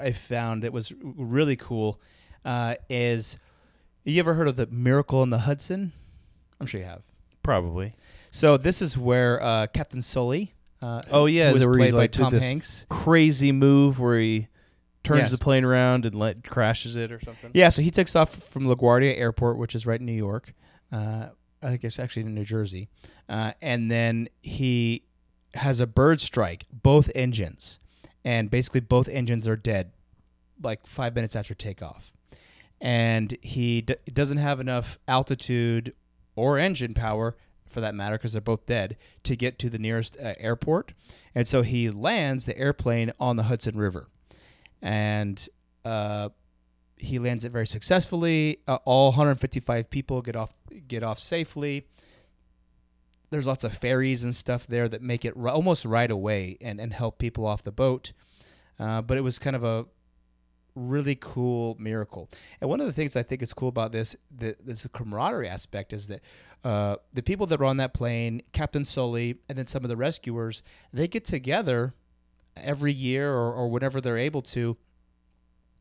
I 0.00 0.12
found 0.12 0.62
that 0.62 0.72
was 0.72 0.92
really 1.02 1.56
cool 1.56 2.00
uh, 2.44 2.76
is 2.88 3.38
you 4.04 4.20
ever 4.20 4.34
heard 4.34 4.48
of 4.48 4.56
the 4.56 4.66
Miracle 4.68 5.22
in 5.22 5.30
the 5.30 5.40
Hudson? 5.40 5.92
I'm 6.60 6.66
sure 6.66 6.80
you 6.80 6.86
have. 6.86 7.02
Probably. 7.42 7.94
So 8.30 8.56
this 8.56 8.82
is 8.82 8.96
where 8.98 9.42
uh, 9.42 9.66
Captain 9.68 10.02
Sully 10.02 10.52
uh, 10.86 11.02
oh 11.10 11.26
yeah, 11.26 11.52
was 11.52 11.64
played 11.64 11.92
by 11.92 11.98
like, 11.98 12.12
Tom 12.12 12.32
Hanks. 12.32 12.86
Crazy 12.88 13.52
move 13.52 13.98
where 14.00 14.18
he 14.18 14.48
turns 15.02 15.20
Yes. 15.22 15.30
the 15.32 15.38
plane 15.38 15.64
around 15.64 16.04
and 16.06 16.14
let 16.14 16.42
crashes 16.44 16.96
it 16.96 17.10
or 17.12 17.20
something. 17.20 17.50
Yeah, 17.54 17.68
so 17.70 17.82
he 17.82 17.90
takes 17.90 18.14
off 18.16 18.34
from 18.34 18.66
LaGuardia 18.66 19.16
Airport, 19.18 19.56
which 19.58 19.74
is 19.74 19.86
right 19.86 20.00
in 20.00 20.06
New 20.06 20.12
York. 20.12 20.52
Uh, 20.92 21.26
I 21.62 21.68
think 21.70 21.84
it's 21.84 21.98
actually 21.98 22.22
in 22.22 22.34
New 22.34 22.44
Jersey, 22.44 22.88
uh, 23.28 23.52
and 23.62 23.90
then 23.90 24.28
he 24.42 25.02
has 25.54 25.80
a 25.80 25.86
bird 25.86 26.20
strike 26.20 26.66
both 26.70 27.10
engines, 27.14 27.78
and 28.24 28.50
basically 28.50 28.80
both 28.80 29.08
engines 29.08 29.48
are 29.48 29.56
dead, 29.56 29.92
like 30.62 30.86
five 30.86 31.14
minutes 31.14 31.34
after 31.34 31.54
takeoff, 31.54 32.12
and 32.80 33.36
he 33.42 33.80
d- 33.80 33.94
doesn't 34.12 34.36
have 34.38 34.60
enough 34.60 34.98
altitude 35.08 35.94
or 36.36 36.58
engine 36.58 36.92
power 36.94 37.36
for 37.66 37.80
that 37.80 37.94
matter 37.94 38.16
because 38.16 38.32
they're 38.32 38.40
both 38.40 38.66
dead 38.66 38.96
to 39.24 39.36
get 39.36 39.58
to 39.60 39.70
the 39.70 39.78
nearest 39.78 40.16
uh, 40.18 40.34
airport, 40.38 40.92
and 41.34 41.46
so 41.46 41.62
he 41.62 41.90
lands 41.90 42.46
the 42.46 42.56
airplane 42.58 43.12
on 43.18 43.36
the 43.36 43.44
Hudson 43.44 43.76
River, 43.76 44.08
and 44.80 45.48
uh, 45.84 46.30
he 46.96 47.18
lands 47.18 47.44
it 47.44 47.52
very 47.52 47.66
successfully. 47.66 48.60
Uh, 48.66 48.78
all 48.84 49.10
155 49.10 49.90
people 49.90 50.22
get 50.22 50.36
off 50.36 50.54
get 50.88 51.02
off 51.02 51.18
safely. 51.18 51.86
There's 53.30 53.46
lots 53.46 53.64
of 53.64 53.76
ferries 53.76 54.22
and 54.22 54.34
stuff 54.34 54.66
there 54.66 54.88
that 54.88 55.02
make 55.02 55.24
it 55.24 55.36
ri- 55.36 55.50
almost 55.50 55.84
right 55.84 56.10
away 56.10 56.56
and, 56.60 56.80
and 56.80 56.92
help 56.92 57.18
people 57.18 57.44
off 57.44 57.62
the 57.62 57.72
boat. 57.72 58.12
Uh, 58.78 59.02
but 59.02 59.18
it 59.18 59.22
was 59.22 59.38
kind 59.38 59.56
of 59.56 59.64
a 59.64 59.86
really 60.76 61.16
cool 61.16 61.76
miracle. 61.80 62.28
And 62.60 62.70
one 62.70 62.80
of 62.80 62.86
the 62.86 62.92
things 62.92 63.16
I 63.16 63.24
think 63.24 63.42
is 63.42 63.52
cool 63.52 63.68
about 63.68 63.90
this, 63.90 64.14
the, 64.30 64.54
this 64.64 64.86
camaraderie 64.92 65.48
aspect, 65.48 65.92
is 65.92 66.06
that 66.06 66.20
uh, 66.62 66.96
the 67.12 67.22
people 67.22 67.46
that 67.46 67.58
were 67.58 67.66
on 67.66 67.78
that 67.78 67.94
plane, 67.94 68.42
Captain 68.52 68.84
Sully, 68.84 69.38
and 69.48 69.58
then 69.58 69.66
some 69.66 69.84
of 69.84 69.88
the 69.88 69.96
rescuers, 69.96 70.62
they 70.92 71.08
get 71.08 71.24
together 71.24 71.94
every 72.56 72.92
year 72.92 73.32
or, 73.32 73.52
or 73.52 73.68
whenever 73.68 74.00
they're 74.00 74.18
able 74.18 74.42
to 74.42 74.76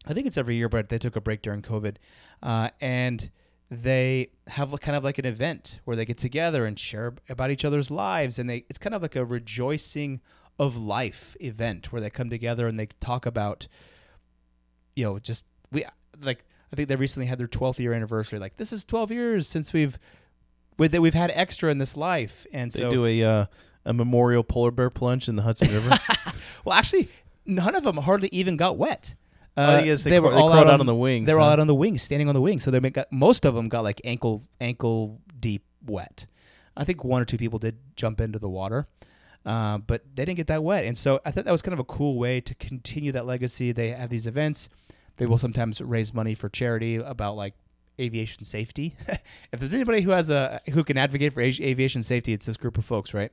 I 0.07 0.13
think 0.13 0.27
it's 0.27 0.37
every 0.37 0.55
year, 0.55 0.69
but 0.69 0.89
they 0.89 0.97
took 0.97 1.15
a 1.15 1.21
break 1.21 1.41
during 1.41 1.61
COVID, 1.61 1.95
uh, 2.43 2.69
and 2.79 3.29
they 3.71 4.29
have 4.47 4.79
kind 4.79 4.95
of 4.95 5.03
like 5.03 5.17
an 5.17 5.25
event 5.25 5.79
where 5.85 5.97
they 5.97 6.05
get 6.05 6.17
together 6.17 6.65
and 6.65 6.77
share 6.77 7.15
about 7.27 7.49
each 7.49 7.65
other's 7.65 7.89
lives, 7.89 8.37
and 8.37 8.49
they 8.49 8.65
it's 8.69 8.77
kind 8.77 8.93
of 8.93 9.01
like 9.01 9.15
a 9.15 9.25
rejoicing 9.25 10.21
of 10.59 10.77
life 10.77 11.35
event 11.41 11.91
where 11.91 12.01
they 12.01 12.09
come 12.09 12.29
together 12.29 12.67
and 12.67 12.79
they 12.79 12.87
talk 12.99 13.25
about, 13.25 13.67
you 14.95 15.03
know, 15.05 15.19
just 15.19 15.43
we 15.71 15.85
like 16.21 16.43
I 16.71 16.75
think 16.75 16.89
they 16.89 16.95
recently 16.95 17.27
had 17.27 17.37
their 17.37 17.47
12th 17.47 17.79
year 17.79 17.93
anniversary. 17.93 18.39
Like 18.39 18.57
this 18.57 18.73
is 18.73 18.85
12 18.85 19.11
years 19.11 19.47
since 19.47 19.73
we've 19.73 19.97
with 20.77 20.91
that 20.91 21.01
we've 21.01 21.13
had 21.13 21.31
extra 21.33 21.71
in 21.71 21.77
this 21.77 21.95
life, 21.95 22.45
and 22.51 22.71
They 22.71 22.79
so 22.79 22.89
do 22.89 23.05
a 23.05 23.23
uh, 23.23 23.45
a 23.85 23.93
memorial 23.93 24.43
polar 24.43 24.71
bear 24.71 24.89
plunge 24.89 25.29
in 25.29 25.35
the 25.35 25.43
Hudson 25.43 25.71
River. 25.73 25.97
well, 26.65 26.77
actually, 26.77 27.09
none 27.45 27.75
of 27.75 27.83
them 27.83 27.97
hardly 27.97 28.29
even 28.31 28.57
got 28.57 28.77
wet. 28.77 29.13
Oh, 29.57 29.77
Uh, 29.77 29.81
yes, 29.85 30.03
they 30.03 30.19
craw- 30.19 30.31
they 30.31 30.35
crawled 30.35 30.67
out 30.67 30.79
on 30.81 30.85
the 30.85 30.95
wings, 30.95 31.25
They 31.27 31.33
were 31.33 31.39
all 31.39 31.49
out 31.49 31.59
on 31.61 31.67
the 31.67 31.75
wings, 31.75 32.01
standing 32.01 32.27
on 32.27 32.35
the 32.35 32.41
wings. 32.41 32.63
So 32.63 32.71
they 32.71 32.79
got 32.89 33.09
most 33.11 33.45
of 33.45 33.55
them 33.55 33.69
got 33.69 33.83
like 33.83 34.01
ankle 34.03 34.41
ankle 34.59 35.21
deep 35.39 35.63
wet. 35.85 36.25
I 36.75 36.83
think 36.83 37.05
one 37.05 37.21
or 37.21 37.25
two 37.25 37.37
people 37.37 37.57
did 37.57 37.77
jump 37.95 38.19
into 38.19 38.37
the 38.37 38.49
water, 38.49 38.85
uh, 39.45 39.77
but 39.77 40.03
they 40.13 40.25
didn't 40.25 40.35
get 40.37 40.47
that 40.47 40.61
wet. 40.61 40.83
And 40.83 40.97
so 40.97 41.21
I 41.23 41.31
thought 41.31 41.45
that 41.45 41.51
was 41.51 41.61
kind 41.61 41.71
of 41.73 41.79
a 41.79 41.85
cool 41.85 42.17
way 42.17 42.41
to 42.41 42.53
continue 42.55 43.13
that 43.13 43.25
legacy. 43.25 43.71
They 43.71 43.91
have 43.91 44.09
these 44.09 44.27
events. 44.27 44.67
They 45.17 45.25
will 45.25 45.37
sometimes 45.37 45.81
raise 45.81 46.13
money 46.13 46.35
for 46.35 46.49
charity 46.49 46.95
about 46.95 47.35
like 47.35 47.53
aviation 47.99 48.43
safety. 48.43 48.95
if 49.51 49.59
there's 49.59 49.73
anybody 49.73 50.01
who 50.01 50.11
has 50.11 50.29
a 50.29 50.61
who 50.71 50.83
can 50.83 50.97
advocate 50.97 51.33
for 51.33 51.41
aviation 51.41 52.03
safety, 52.03 52.33
it's 52.33 52.45
this 52.45 52.57
group 52.57 52.77
of 52.77 52.85
folks, 52.85 53.13
right? 53.13 53.31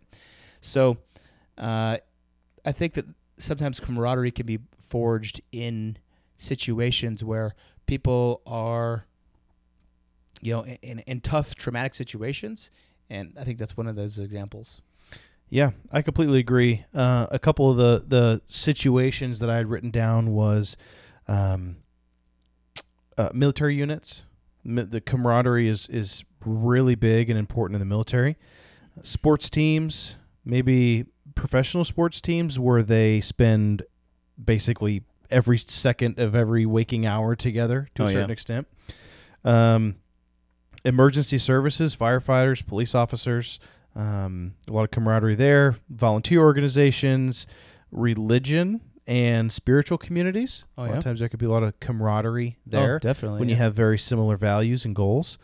So 0.61 0.99
uh, 1.59 1.99
I 2.65 2.73
think 2.73 2.95
that 2.95 3.07
sometimes 3.39 3.81
camaraderie 3.81 4.31
can 4.31 4.47
be 4.47 4.61
forged 4.79 5.41
in 5.51 5.99
situations 6.37 7.25
where 7.25 7.55
people 7.87 8.43
are, 8.47 9.07
you 10.41 10.53
know, 10.53 10.65
in, 10.65 11.01
in 11.01 11.21
tough, 11.21 11.55
traumatic 11.55 11.95
situations. 11.95 12.71
And 13.11 13.37
I 13.39 13.45
think 13.45 13.59
that's 13.59 13.77
one 13.77 13.87
of 13.87 13.97
those 13.97 14.19
examples. 14.19 14.81
Yeah, 15.49 15.73
I 15.91 16.01
completely 16.01 16.39
agree. 16.39 16.87
Uh, 16.95 17.27
a 17.31 17.39
couple 17.39 17.71
of 17.71 17.77
the 17.77 18.05
the 18.07 18.41
situations 18.49 19.39
that 19.41 19.51
I 19.51 19.57
had 19.57 19.69
written 19.69 19.91
down 19.91 20.33
was 20.33 20.79
um, 21.29 21.77
uh, 23.19 23.31
military 23.33 23.75
units. 23.77 24.25
Mi- 24.65 24.83
the 24.83 25.01
camaraderie 25.01 25.69
is 25.69 25.89
is 25.89 26.25
really 26.45 26.95
big 26.95 27.31
and 27.31 27.39
important 27.39 27.75
in 27.77 27.81
the 27.81 27.85
military. 27.87 28.37
Sports 29.03 29.49
teams, 29.51 30.17
maybe 30.45 31.07
professional 31.35 31.85
sports 31.85 32.21
teams, 32.21 32.59
where 32.59 32.83
they 32.83 33.21
spend 33.21 33.83
basically 34.43 35.03
every 35.31 35.59
second 35.59 36.19
of 36.19 36.35
every 36.35 36.67
waking 36.67 37.07
hour 37.07 37.35
together 37.35 37.89
to 37.95 38.03
Oh, 38.03 38.07
a 38.07 38.09
certain 38.11 38.29
yeah. 38.29 38.33
extent. 38.33 38.67
Um, 39.45 39.97
emergency 40.85 41.39
services, 41.39 41.97
firefighters, 41.97 42.67
police 42.67 42.95
officers, 42.95 43.59
um, 43.97 44.55
a 44.69 44.73
lot 44.73 44.85
of 44.85 44.91
camaraderie 44.91 45.35
there. 45.35 45.77
Volunteer 45.89 46.41
organizations, 46.43 47.47
religion, 47.91 48.81
and 49.07 49.51
spiritual 49.53 49.99
communities. 49.99 50.65
Oh, 50.79 50.83
a 50.83 50.85
lot 50.85 50.91
yeah? 50.93 50.99
of 50.99 51.05
times 51.05 51.21
there 51.21 51.29
could 51.29 51.41
be 51.41 51.47
a 51.47 51.51
lot 51.51 51.63
of 51.63 51.79
camaraderie 51.81 52.59
there 52.67 52.97
Oh, 52.97 52.99
definitely. 52.99 53.41
when 53.41 53.49
you 53.49 53.57
have 53.57 53.75
very 53.75 53.99
similar 53.99 54.37
values 54.37 54.85
and 54.85 54.95
goals. 54.95 55.39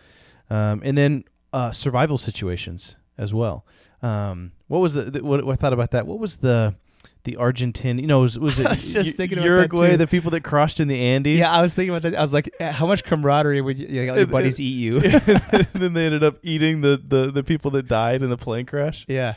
Um, 0.51 0.81
and 0.85 0.97
then 0.97 1.25
uh, 1.53 1.73
survival 1.73 2.19
situations 2.19 2.97
as 3.17 3.35
well. 3.35 3.67
Um, 4.03 4.53
what 4.69 4.79
was 4.79 4.95
the, 4.95 5.03
the 5.11 5.25
what, 5.25 5.45
what 5.45 5.53
I 5.55 5.57
thought 5.57 5.73
about 5.73 5.91
that? 5.91 6.07
What 6.07 6.19
was 6.19 6.37
the 6.37 6.77
the 7.25 7.37
Argentine? 7.37 7.99
You 7.99 8.07
know, 8.07 8.21
was, 8.21 8.39
was 8.39 8.59
it 8.61 8.67
I 8.67 8.75
was 8.75 8.93
just 8.93 9.07
U- 9.09 9.13
thinking 9.13 9.43
Uruguay? 9.43 9.97
The 9.97 10.07
people 10.07 10.31
that 10.31 10.43
crossed 10.45 10.79
in 10.79 10.87
the 10.89 10.99
Andes. 11.01 11.39
Yeah, 11.41 11.51
I 11.51 11.61
was 11.61 11.75
thinking 11.75 11.91
about 11.91 12.03
that. 12.03 12.17
I 12.17 12.21
was 12.21 12.33
like, 12.33 12.49
eh, 12.61 12.71
how 12.71 12.87
much 12.87 13.03
camaraderie 13.03 13.61
would 13.61 13.79
you, 13.79 13.89
you 13.89 14.07
know, 14.07 14.15
your 14.15 14.27
buddies 14.27 14.61
eat 14.61 14.77
you? 14.79 14.99
and 15.01 15.67
then 15.75 15.93
they 15.95 16.07
ended 16.07 16.23
up 16.23 16.37
eating 16.43 16.81
the, 16.81 17.03
the, 17.05 17.31
the 17.33 17.43
people 17.43 17.73
that 17.73 17.89
died 17.89 18.23
in 18.23 18.31
the 18.31 18.37
plane 18.39 18.67
crash. 18.67 19.05
yeah. 19.09 19.35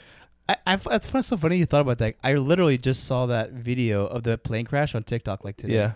I, 0.65 0.73
I, 0.73 0.77
fun- 0.99 1.23
so 1.23 1.37
funny 1.37 1.57
you 1.57 1.65
thought 1.65 1.81
about 1.81 1.97
that. 1.99 2.15
I 2.23 2.33
literally 2.33 2.77
just 2.77 3.05
saw 3.05 3.25
that 3.27 3.51
video 3.51 4.05
of 4.05 4.23
the 4.23 4.37
plane 4.37 4.65
crash 4.65 4.95
on 4.95 5.03
TikTok 5.03 5.43
like 5.43 5.57
today. 5.57 5.75
Yeah, 5.75 5.91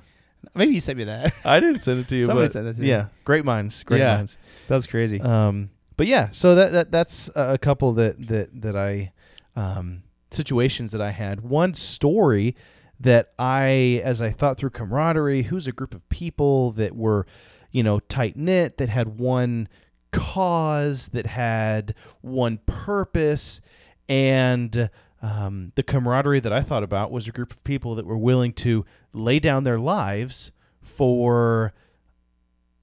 Maybe 0.54 0.74
you 0.74 0.80
sent 0.80 0.98
me 0.98 1.04
that. 1.06 1.34
I 1.46 1.60
didn't 1.60 1.80
send 1.82 2.00
it 2.00 2.08
to 2.10 2.16
you. 2.16 2.26
Somebody 2.26 2.46
but 2.48 2.52
sent 2.54 2.68
it 2.68 2.76
to 2.76 2.82
me. 2.82 2.90
Yeah, 2.90 3.08
great 3.24 3.44
minds, 3.46 3.84
great 3.84 4.00
Yeah. 4.00 4.16
minds. 4.18 4.38
That 4.68 4.76
was 4.76 4.88
crazy. 4.88 5.20
Um, 5.22 5.70
but 5.98 6.08
yeah, 6.08 6.30
so 6.32 6.56
that, 6.56 6.72
that 6.74 6.92
that's 6.92 7.30
a 7.36 7.58
couple 7.58 7.94
that 7.94 8.28
that 8.28 8.62
that 8.62 8.76
I 8.76 9.12
um, 9.56 10.04
situations 10.32 10.92
that 10.92 11.02
I 11.02 11.12
had. 11.12 11.42
One 11.42 11.74
story 11.74 12.56
that 13.00 13.32
I, 13.40 14.02
as 14.04 14.22
I 14.22 14.30
thought 14.30 14.58
through 14.58 14.70
camaraderie, 14.72 15.44
who's 15.44 15.68
a 15.68 15.72
group 15.72 15.94
of 15.94 16.08
people 16.10 16.72
that 16.72 16.96
were, 16.96 17.26
you 17.72 17.84
know, 17.84 18.00
tight 18.00 18.36
knit, 18.38 18.78
that 18.78 18.90
had 18.90 19.20
one 19.20 19.68
cause, 20.12 21.10
that 21.10 21.26
had 21.26 21.94
one 22.22 22.60
purpose, 22.66 23.62
and 24.08 24.90
um, 25.22 25.72
the 25.76 25.84
camaraderie 25.84 26.40
that 26.40 26.54
I 26.54 26.62
thought 26.62 26.84
about 26.84 27.12
was 27.12 27.28
a 27.28 27.32
group 27.32 27.52
of 27.52 27.64
people 27.64 27.96
that 27.96 28.06
were 28.06 28.18
willing 28.18 28.54
to 28.54 28.86
lay 29.14 29.40
down 29.40 29.64
their 29.64 29.80
lives 29.80 30.52
for 30.82 31.74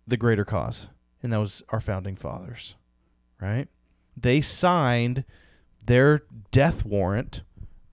the 0.07 0.17
greater 0.17 0.45
cause, 0.45 0.89
and 1.23 1.33
that 1.33 1.39
was 1.39 1.63
our 1.69 1.81
founding 1.81 2.17
fathers, 2.17 2.75
right? 3.41 3.69
They 4.17 4.41
signed 4.41 5.25
their 5.85 6.23
death 6.51 6.85
warrant, 6.85 7.43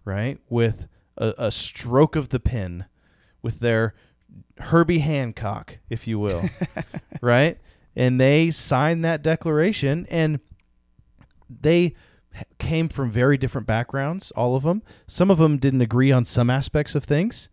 right, 0.04 0.40
with 0.50 0.88
a, 1.18 1.34
a 1.38 1.52
stroke 1.52 2.16
of 2.16 2.30
the 2.30 2.40
pen, 2.40 2.86
with 3.42 3.60
their 3.60 3.94
Herbie 4.58 5.00
Hancock, 5.00 5.78
if 5.90 6.08
you 6.08 6.20
will, 6.20 6.50
right? 7.22 7.60
And 7.96 8.20
they 8.20 8.52
signed 8.52 9.06
that 9.06 9.22
declaration, 9.22 10.08
and 10.10 10.40
they 11.50 11.96
came 12.58 12.90
from 12.90 13.12
very 13.12 13.38
different 13.38 13.68
backgrounds, 13.68 14.32
all 14.32 14.56
of 14.56 14.64
them. 14.64 14.84
Some 15.08 15.32
of 15.32 15.38
them 15.38 15.58
didn't 15.58 15.82
agree 15.82 16.12
on 16.12 16.26
some 16.26 16.50
aspects 16.50 16.96
of 16.96 17.04
things, 17.04 17.50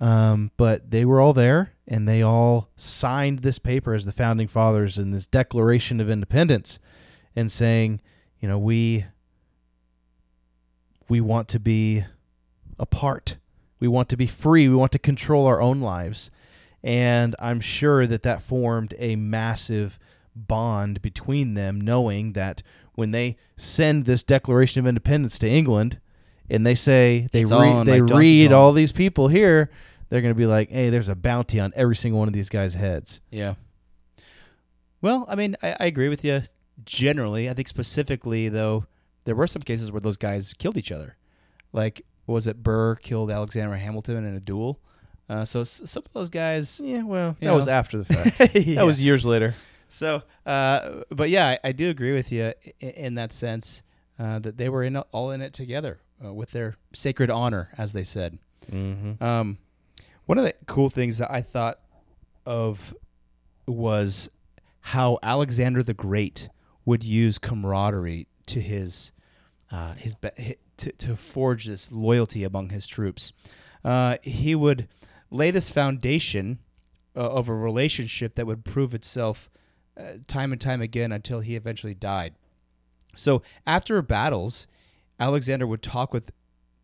um, 0.00 0.50
but 0.56 0.90
they 0.90 1.04
were 1.04 1.20
all 1.20 1.32
there 1.32 1.72
and 1.86 2.08
they 2.08 2.22
all 2.22 2.68
signed 2.76 3.40
this 3.40 3.58
paper 3.58 3.94
as 3.94 4.04
the 4.04 4.12
founding 4.12 4.46
fathers 4.46 4.98
in 4.98 5.10
this 5.10 5.26
Declaration 5.26 6.00
of 6.00 6.08
Independence 6.08 6.78
and 7.34 7.50
saying, 7.50 8.00
you 8.38 8.48
know, 8.48 8.58
we 8.58 9.06
we 11.08 11.20
want 11.20 11.48
to 11.48 11.58
be 11.58 12.04
apart. 12.78 13.36
We 13.80 13.88
want 13.88 14.08
to 14.10 14.16
be 14.16 14.26
free. 14.26 14.68
We 14.68 14.76
want 14.76 14.92
to 14.92 14.98
control 14.98 15.46
our 15.46 15.60
own 15.60 15.80
lives. 15.80 16.30
And 16.82 17.34
I'm 17.38 17.60
sure 17.60 18.06
that 18.06 18.22
that 18.22 18.42
formed 18.42 18.94
a 18.98 19.16
massive 19.16 19.98
bond 20.34 21.02
between 21.02 21.54
them, 21.54 21.80
knowing 21.80 22.32
that 22.32 22.62
when 23.00 23.10
they 23.10 23.36
send 23.56 24.04
this 24.04 24.22
Declaration 24.22 24.78
of 24.80 24.86
Independence 24.86 25.38
to 25.38 25.48
England 25.48 25.98
and 26.48 26.64
they 26.66 26.74
say 26.74 27.28
they 27.32 27.44
read 27.44 27.86
they 27.86 28.00
like 28.00 28.12
read 28.18 28.52
all 28.52 28.72
these 28.72 28.92
people 28.92 29.28
here, 29.28 29.70
they're 30.08 30.20
going 30.20 30.34
to 30.34 30.38
be 30.38 30.46
like, 30.46 30.70
"Hey, 30.70 30.90
there's 30.90 31.08
a 31.08 31.14
bounty 31.16 31.58
on 31.58 31.72
every 31.74 31.96
single 31.96 32.18
one 32.18 32.28
of 32.28 32.34
these 32.34 32.48
guys' 32.50 32.74
heads." 32.74 33.20
Yeah. 33.30 33.54
Well, 35.00 35.24
I 35.28 35.34
mean, 35.34 35.56
I, 35.62 35.76
I 35.80 35.86
agree 35.86 36.08
with 36.08 36.24
you 36.24 36.42
generally. 36.84 37.48
I 37.48 37.54
think 37.54 37.68
specifically 37.68 38.48
though, 38.48 38.84
there 39.24 39.34
were 39.34 39.46
some 39.46 39.62
cases 39.62 39.90
where 39.90 40.00
those 40.00 40.16
guys 40.16 40.54
killed 40.54 40.76
each 40.76 40.92
other. 40.92 41.16
Like, 41.72 42.02
was 42.26 42.46
it 42.46 42.62
Burr 42.62 42.96
killed 42.96 43.30
Alexander 43.30 43.76
Hamilton 43.76 44.24
in 44.24 44.34
a 44.34 44.40
duel? 44.40 44.80
Uh, 45.28 45.44
so 45.44 45.60
s- 45.60 45.82
some 45.84 46.02
of 46.04 46.12
those 46.12 46.28
guys, 46.28 46.80
yeah, 46.84 47.02
well, 47.02 47.36
that 47.38 47.46
know. 47.46 47.54
was 47.54 47.68
after 47.68 47.98
the 47.98 48.04
fact. 48.04 48.54
yeah. 48.54 48.74
That 48.80 48.86
was 48.86 49.02
years 49.02 49.24
later. 49.24 49.54
So, 49.90 50.22
uh, 50.46 51.02
but 51.10 51.30
yeah, 51.30 51.48
I, 51.48 51.68
I, 51.68 51.72
do 51.72 51.90
agree 51.90 52.12
with 52.14 52.30
you 52.30 52.52
in, 52.78 52.90
in 52.90 53.14
that 53.16 53.32
sense 53.32 53.82
uh, 54.20 54.38
that 54.38 54.56
they 54.56 54.68
were 54.68 54.84
in 54.84 54.96
all 54.96 55.32
in 55.32 55.42
it 55.42 55.52
together 55.52 55.98
uh, 56.24 56.32
with 56.32 56.52
their 56.52 56.76
sacred 56.94 57.28
honor, 57.28 57.70
as 57.76 57.92
they 57.92 58.04
said. 58.04 58.38
Mm-hmm. 58.70 59.22
Um, 59.22 59.58
one 60.26 60.38
of 60.38 60.44
the 60.44 60.54
cool 60.66 60.90
things 60.90 61.18
that 61.18 61.30
I 61.30 61.40
thought 61.40 61.80
of 62.46 62.94
was 63.66 64.30
how 64.80 65.18
Alexander 65.24 65.82
the 65.82 65.94
Great 65.94 66.48
would 66.84 67.02
use 67.02 67.38
camaraderie 67.38 68.28
to 68.46 68.60
his 68.60 69.10
uh, 69.72 69.94
his 69.94 70.14
to, 70.76 70.92
to 70.92 71.16
forge 71.16 71.66
this 71.66 71.90
loyalty 71.90 72.44
among 72.44 72.70
his 72.70 72.86
troops. 72.86 73.32
Uh, 73.84 74.16
he 74.22 74.54
would 74.54 74.88
lay 75.30 75.50
this 75.50 75.70
foundation 75.70 76.58
uh, 77.16 77.20
of 77.20 77.48
a 77.48 77.54
relationship 77.54 78.34
that 78.34 78.46
would 78.46 78.64
prove 78.64 78.94
itself 78.94 79.50
uh, 79.98 80.18
time 80.26 80.52
and 80.52 80.60
time 80.60 80.80
again 80.80 81.12
until 81.12 81.40
he 81.40 81.56
eventually 81.56 81.94
died. 81.94 82.34
So 83.16 83.42
after 83.66 84.00
battles, 84.02 84.66
Alexander 85.18 85.66
would 85.66 85.82
talk 85.82 86.12
with 86.12 86.30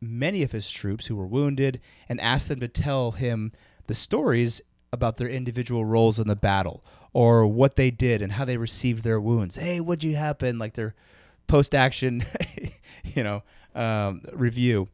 many 0.00 0.42
of 0.42 0.52
his 0.52 0.70
troops 0.70 1.06
who 1.06 1.16
were 1.16 1.26
wounded 1.26 1.80
and 2.08 2.20
ask 2.20 2.48
them 2.48 2.60
to 2.60 2.68
tell 2.68 3.12
him 3.12 3.52
the 3.86 3.94
stories 3.94 4.60
about 4.92 5.16
their 5.16 5.28
individual 5.28 5.84
roles 5.84 6.18
in 6.18 6.28
the 6.28 6.36
battle 6.36 6.84
or 7.12 7.46
what 7.46 7.76
they 7.76 7.90
did 7.90 8.20
and 8.20 8.32
how 8.32 8.44
they 8.44 8.56
received 8.56 9.04
their 9.04 9.20
wounds. 9.20 9.56
Hey, 9.56 9.80
what'd 9.80 10.04
you 10.04 10.16
happen? 10.16 10.58
Like 10.58 10.74
their 10.74 10.94
post 11.46 11.74
action, 11.74 12.24
you 13.04 13.22
know, 13.22 13.42
um, 13.74 14.22
review, 14.32 14.88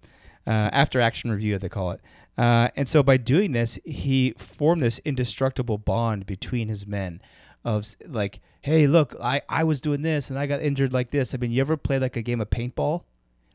uh, 0.46 0.70
after 0.72 1.00
action 1.00 1.30
review, 1.30 1.58
they 1.58 1.68
call 1.68 1.92
it. 1.92 2.00
Uh, 2.36 2.68
and 2.76 2.88
so 2.88 3.02
by 3.02 3.16
doing 3.16 3.52
this, 3.52 3.78
he 3.84 4.34
formed 4.38 4.82
this 4.82 5.00
indestructible 5.04 5.78
bond 5.78 6.26
between 6.26 6.68
his 6.68 6.86
men 6.86 7.20
of 7.64 7.86
like, 8.06 8.40
hey, 8.60 8.86
look, 8.86 9.14
I, 9.22 9.42
I 9.48 9.64
was 9.64 9.80
doing 9.80 10.02
this 10.02 10.30
and 10.30 10.38
I 10.38 10.46
got 10.46 10.62
injured 10.62 10.92
like 10.92 11.10
this. 11.10 11.34
I 11.34 11.38
mean, 11.38 11.50
you 11.52 11.60
ever 11.60 11.76
play 11.76 11.98
like 11.98 12.16
a 12.16 12.22
game 12.22 12.40
of 12.40 12.50
paintball, 12.50 13.04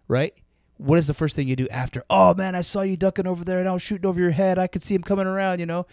right? 0.07 0.33
What 0.77 0.97
is 0.97 1.07
the 1.07 1.13
first 1.13 1.35
thing 1.35 1.47
you 1.47 1.55
do 1.55 1.67
after? 1.69 2.03
Oh 2.09 2.33
man, 2.35 2.55
I 2.55 2.61
saw 2.61 2.81
you 2.81 2.97
ducking 2.97 3.27
over 3.27 3.43
there 3.43 3.59
and 3.59 3.67
I 3.67 3.73
was 3.73 3.81
shooting 3.81 4.05
over 4.05 4.19
your 4.19 4.31
head. 4.31 4.57
I 4.57 4.67
could 4.67 4.83
see 4.83 4.95
him 4.95 5.01
coming 5.01 5.27
around, 5.27 5.59
you 5.59 5.65
know? 5.65 5.87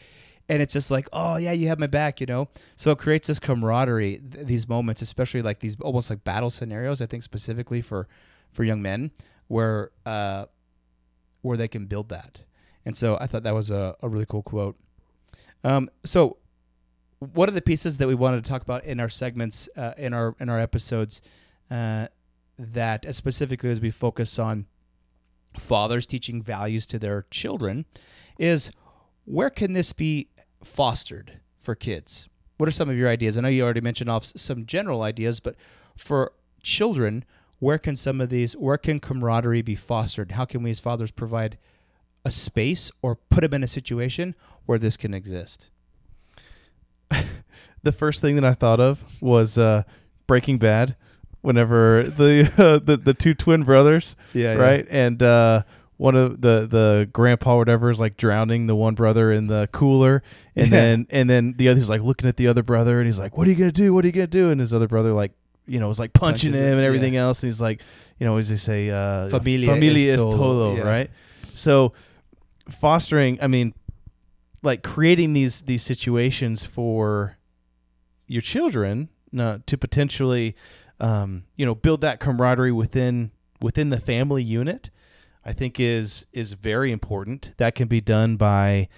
And 0.48 0.60
it's 0.60 0.74
just 0.74 0.90
like, 0.90 1.08
oh 1.12 1.36
yeah, 1.36 1.52
you 1.52 1.68
have 1.68 1.78
my 1.78 1.86
back, 1.86 2.20
you 2.20 2.26
know? 2.26 2.48
So 2.76 2.90
it 2.90 2.98
creates 2.98 3.28
this 3.28 3.40
camaraderie, 3.40 4.18
th- 4.18 4.46
these 4.46 4.68
moments, 4.68 5.00
especially 5.00 5.42
like 5.42 5.60
these 5.60 5.80
almost 5.80 6.10
like 6.10 6.22
battle 6.22 6.50
scenarios, 6.50 7.00
I 7.00 7.06
think 7.06 7.22
specifically 7.22 7.80
for, 7.80 8.08
for 8.52 8.62
young 8.62 8.82
men 8.82 9.10
where, 9.48 9.90
uh, 10.04 10.46
where 11.40 11.56
they 11.56 11.68
can 11.68 11.86
build 11.86 12.10
that. 12.10 12.42
And 12.84 12.94
so 12.94 13.16
I 13.20 13.26
thought 13.26 13.42
that 13.44 13.54
was 13.54 13.70
a, 13.70 13.96
a 14.02 14.08
really 14.08 14.26
cool 14.26 14.42
quote. 14.42 14.76
Um, 15.62 15.88
so 16.04 16.36
one 17.18 17.48
of 17.48 17.54
the 17.54 17.62
pieces 17.62 17.98
that 17.98 18.08
we 18.08 18.14
wanted 18.14 18.44
to 18.44 18.48
talk 18.48 18.62
about 18.62 18.84
in 18.84 19.00
our 19.00 19.08
segments, 19.08 19.68
uh, 19.76 19.92
in 19.96 20.12
our 20.12 20.34
in 20.40 20.48
our 20.48 20.60
episodes, 20.60 21.22
uh, 21.70 22.08
that 22.58 23.14
specifically 23.14 23.70
as 23.70 23.80
we 23.80 23.90
focus 23.90 24.38
on 24.38 24.66
fathers 25.58 26.06
teaching 26.06 26.42
values 26.42 26.86
to 26.86 26.98
their 26.98 27.26
children, 27.30 27.84
is 28.38 28.70
where 29.24 29.50
can 29.50 29.72
this 29.72 29.92
be 29.92 30.28
fostered 30.62 31.40
for 31.58 31.74
kids? 31.74 32.28
What 32.56 32.68
are 32.68 32.72
some 32.72 32.88
of 32.88 32.96
your 32.96 33.08
ideas? 33.08 33.36
I 33.36 33.40
know 33.40 33.48
you 33.48 33.64
already 33.64 33.80
mentioned 33.80 34.10
off 34.10 34.24
some 34.24 34.66
general 34.66 35.02
ideas, 35.02 35.40
but 35.40 35.56
for 35.96 36.32
children, 36.62 37.24
where 37.58 37.78
can 37.78 37.96
some 37.96 38.20
of 38.20 38.28
these, 38.28 38.54
where 38.54 38.76
can 38.76 39.00
camaraderie 39.00 39.62
be 39.62 39.74
fostered? 39.74 40.32
How 40.32 40.44
can 40.44 40.62
we 40.62 40.70
as 40.70 40.80
fathers 40.80 41.10
provide 41.10 41.58
a 42.24 42.30
space 42.30 42.90
or 43.02 43.16
put 43.16 43.40
them 43.42 43.54
in 43.54 43.62
a 43.62 43.68
situation 43.68 44.34
where 44.66 44.78
this 44.78 44.96
can 44.96 45.14
exist? 45.14 45.70
The 47.84 47.92
first 47.92 48.20
thing 48.20 48.34
that 48.34 48.44
I 48.44 48.52
thought 48.52 48.80
of 48.80 49.04
was 49.22 49.56
uh, 49.56 49.84
Breaking 50.26 50.58
Bad. 50.58 50.96
Whenever 51.40 52.02
the 52.08 52.50
uh, 52.56 52.78
the 52.84 52.96
the 52.96 53.14
two 53.14 53.34
twin 53.34 53.64
brothers, 53.64 54.16
yeah, 54.32 54.54
right, 54.54 54.86
yeah. 54.86 55.06
and 55.06 55.22
uh, 55.22 55.62
one 55.98 56.16
of 56.16 56.40
the 56.40 56.66
the 56.66 57.08
grandpa 57.12 57.54
or 57.54 57.58
whatever 57.58 57.90
is 57.90 58.00
like 58.00 58.16
drowning 58.16 58.66
the 58.66 58.74
one 58.74 58.94
brother 58.94 59.30
in 59.30 59.46
the 59.46 59.68
cooler, 59.70 60.22
and 60.56 60.68
yeah. 60.68 60.70
then 60.70 61.06
and 61.10 61.28
then 61.28 61.54
the 61.56 61.68
other's 61.68 61.88
like 61.88 62.00
looking 62.00 62.28
at 62.28 62.38
the 62.38 62.48
other 62.48 62.62
brother, 62.62 62.98
and 62.98 63.06
he's 63.06 63.18
like, 63.18 63.36
"What 63.36 63.46
are 63.46 63.50
you 63.50 63.56
gonna 63.56 63.72
do? 63.72 63.92
What 63.92 64.04
are 64.04 64.08
you 64.08 64.12
gonna 64.12 64.26
do?" 64.26 64.50
And 64.50 64.58
his 64.58 64.72
other 64.72 64.88
brother 64.88 65.12
like 65.12 65.32
you 65.66 65.78
know 65.78 65.88
was 65.88 65.98
like 65.98 66.14
punching 66.14 66.52
Punches 66.52 66.66
him 66.66 66.78
and 66.78 66.84
everything 66.84 67.14
yeah. 67.14 67.24
else, 67.24 67.42
and 67.42 67.48
he's 67.48 67.60
like, 67.60 67.82
you 68.18 68.26
know, 68.26 68.38
as 68.38 68.48
they 68.48 68.56
say, 68.56 68.90
uh, 68.90 69.28
familia, 69.28 69.68
familia 69.68 70.14
es 70.14 70.20
todo, 70.20 70.76
todo 70.76 70.84
right? 70.84 71.10
So 71.54 71.92
fostering, 72.70 73.38
I 73.42 73.48
mean, 73.48 73.74
like 74.62 74.82
creating 74.82 75.32
these 75.32 75.62
these 75.62 75.82
situations 75.82 76.64
for 76.64 77.36
your 78.26 78.42
children 78.42 79.08
uh, 79.38 79.58
to 79.66 79.76
potentially 79.78 80.54
um, 81.00 81.44
you 81.56 81.66
know 81.66 81.74
build 81.74 82.00
that 82.02 82.20
camaraderie 82.20 82.72
within 82.72 83.30
within 83.60 83.90
the 83.90 84.00
family 84.00 84.42
unit 84.42 84.90
I 85.44 85.52
think 85.52 85.78
is 85.78 86.26
is 86.32 86.52
very 86.52 86.90
important. 86.90 87.52
That 87.58 87.74
can 87.74 87.88
be 87.88 88.00
done 88.00 88.36
by 88.36 88.88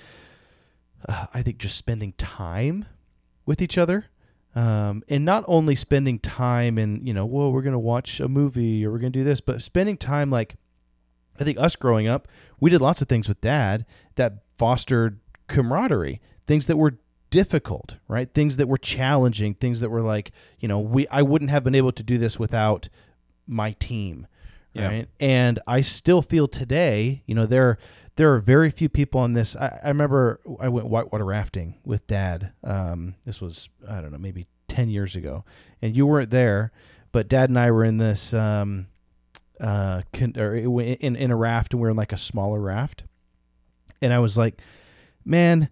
uh, 1.09 1.27
I 1.35 1.43
think 1.43 1.59
just 1.59 1.77
spending 1.77 2.13
time 2.13 2.87
with 3.45 3.61
each 3.61 3.79
other 3.79 4.07
um, 4.55 5.03
and 5.09 5.25
not 5.25 5.45
only 5.47 5.75
spending 5.75 6.19
time 6.19 6.79
and 6.79 7.07
you 7.07 7.13
know 7.13 7.27
well 7.27 7.53
we're 7.53 7.63
gonna 7.63 7.79
watch 7.79 8.21
a 8.21 8.29
movie 8.29 8.85
or 8.85 8.93
we're 8.93 8.99
gonna 8.99 9.11
do 9.11 9.25
this 9.25 9.41
but 9.41 9.63
spending 9.63 9.97
time 9.97 10.31
like 10.31 10.57
I 11.39 11.45
think 11.45 11.59
us 11.59 11.77
growing 11.77 12.09
up 12.09 12.29
we 12.59 12.71
did 12.71 12.81
lots 12.81 13.03
of 13.03 13.09
things 13.09 13.29
with 13.29 13.41
dad 13.41 13.85
that 14.15 14.45
fostered 14.57 15.21
camaraderie, 15.49 16.21
things 16.47 16.67
that 16.67 16.77
were 16.77 16.99
difficult, 17.37 17.99
right? 18.09 18.33
Things 18.33 18.57
that 18.57 18.67
were 18.67 18.79
challenging, 18.79 19.53
things 19.53 19.81
that 19.81 19.91
were 19.91 20.01
like, 20.01 20.31
you 20.59 20.69
know, 20.69 20.81
we 20.81 21.07
I 21.09 21.21
wouldn't 21.21 21.51
have 21.51 21.63
been 21.63 21.75
able 21.75 21.93
to 21.93 22.03
do 22.03 22.17
this 22.17 22.39
without 22.39 22.89
my 23.47 23.73
team, 23.73 24.27
yeah. 24.73 24.89
right? 24.89 25.09
And 25.21 25.59
I 25.67 25.83
still 25.83 26.23
feel 26.23 26.49
today, 26.49 27.23
you 27.27 27.35
know, 27.35 27.45
there 27.45 27.77
there 28.17 28.33
are 28.33 28.39
very 28.39 28.71
few 28.71 28.89
people 28.89 29.21
on 29.21 29.35
this. 29.35 29.55
I, 29.55 29.81
I 29.85 29.89
remember 29.89 30.41
I 30.59 30.71
went 30.71 30.87
whitewater 30.87 31.27
rafting 31.27 31.75
with 31.85 32.07
dad. 32.07 32.55
Um, 32.65 33.17
this 33.27 33.43
was 33.43 33.69
I 33.87 34.01
don't 34.01 34.13
know, 34.13 34.19
maybe 34.19 34.47
ten 34.67 34.89
years 34.89 35.15
ago, 35.15 35.45
and 35.83 35.95
you 35.95 36.07
weren't 36.07 36.31
there, 36.31 36.73
but 37.13 37.29
dad 37.29 37.51
and 37.51 37.59
I 37.59 37.71
were 37.71 37.85
in 37.85 37.99
this 37.99 38.33
um, 38.33 38.87
uh, 39.61 40.01
con- 40.15 40.39
or 40.39 40.55
in 40.55 41.15
in 41.15 41.31
a 41.31 41.37
raft, 41.37 41.75
and 41.75 41.83
we 41.83 41.87
are 41.87 41.91
in 41.91 41.99
like 41.99 42.15
a 42.15 42.17
smaller 42.17 42.63
raft, 42.63 43.05
and 44.01 44.15
I 44.15 44.21
was 44.21 44.39
like 44.39 44.59
man, 45.27 45.69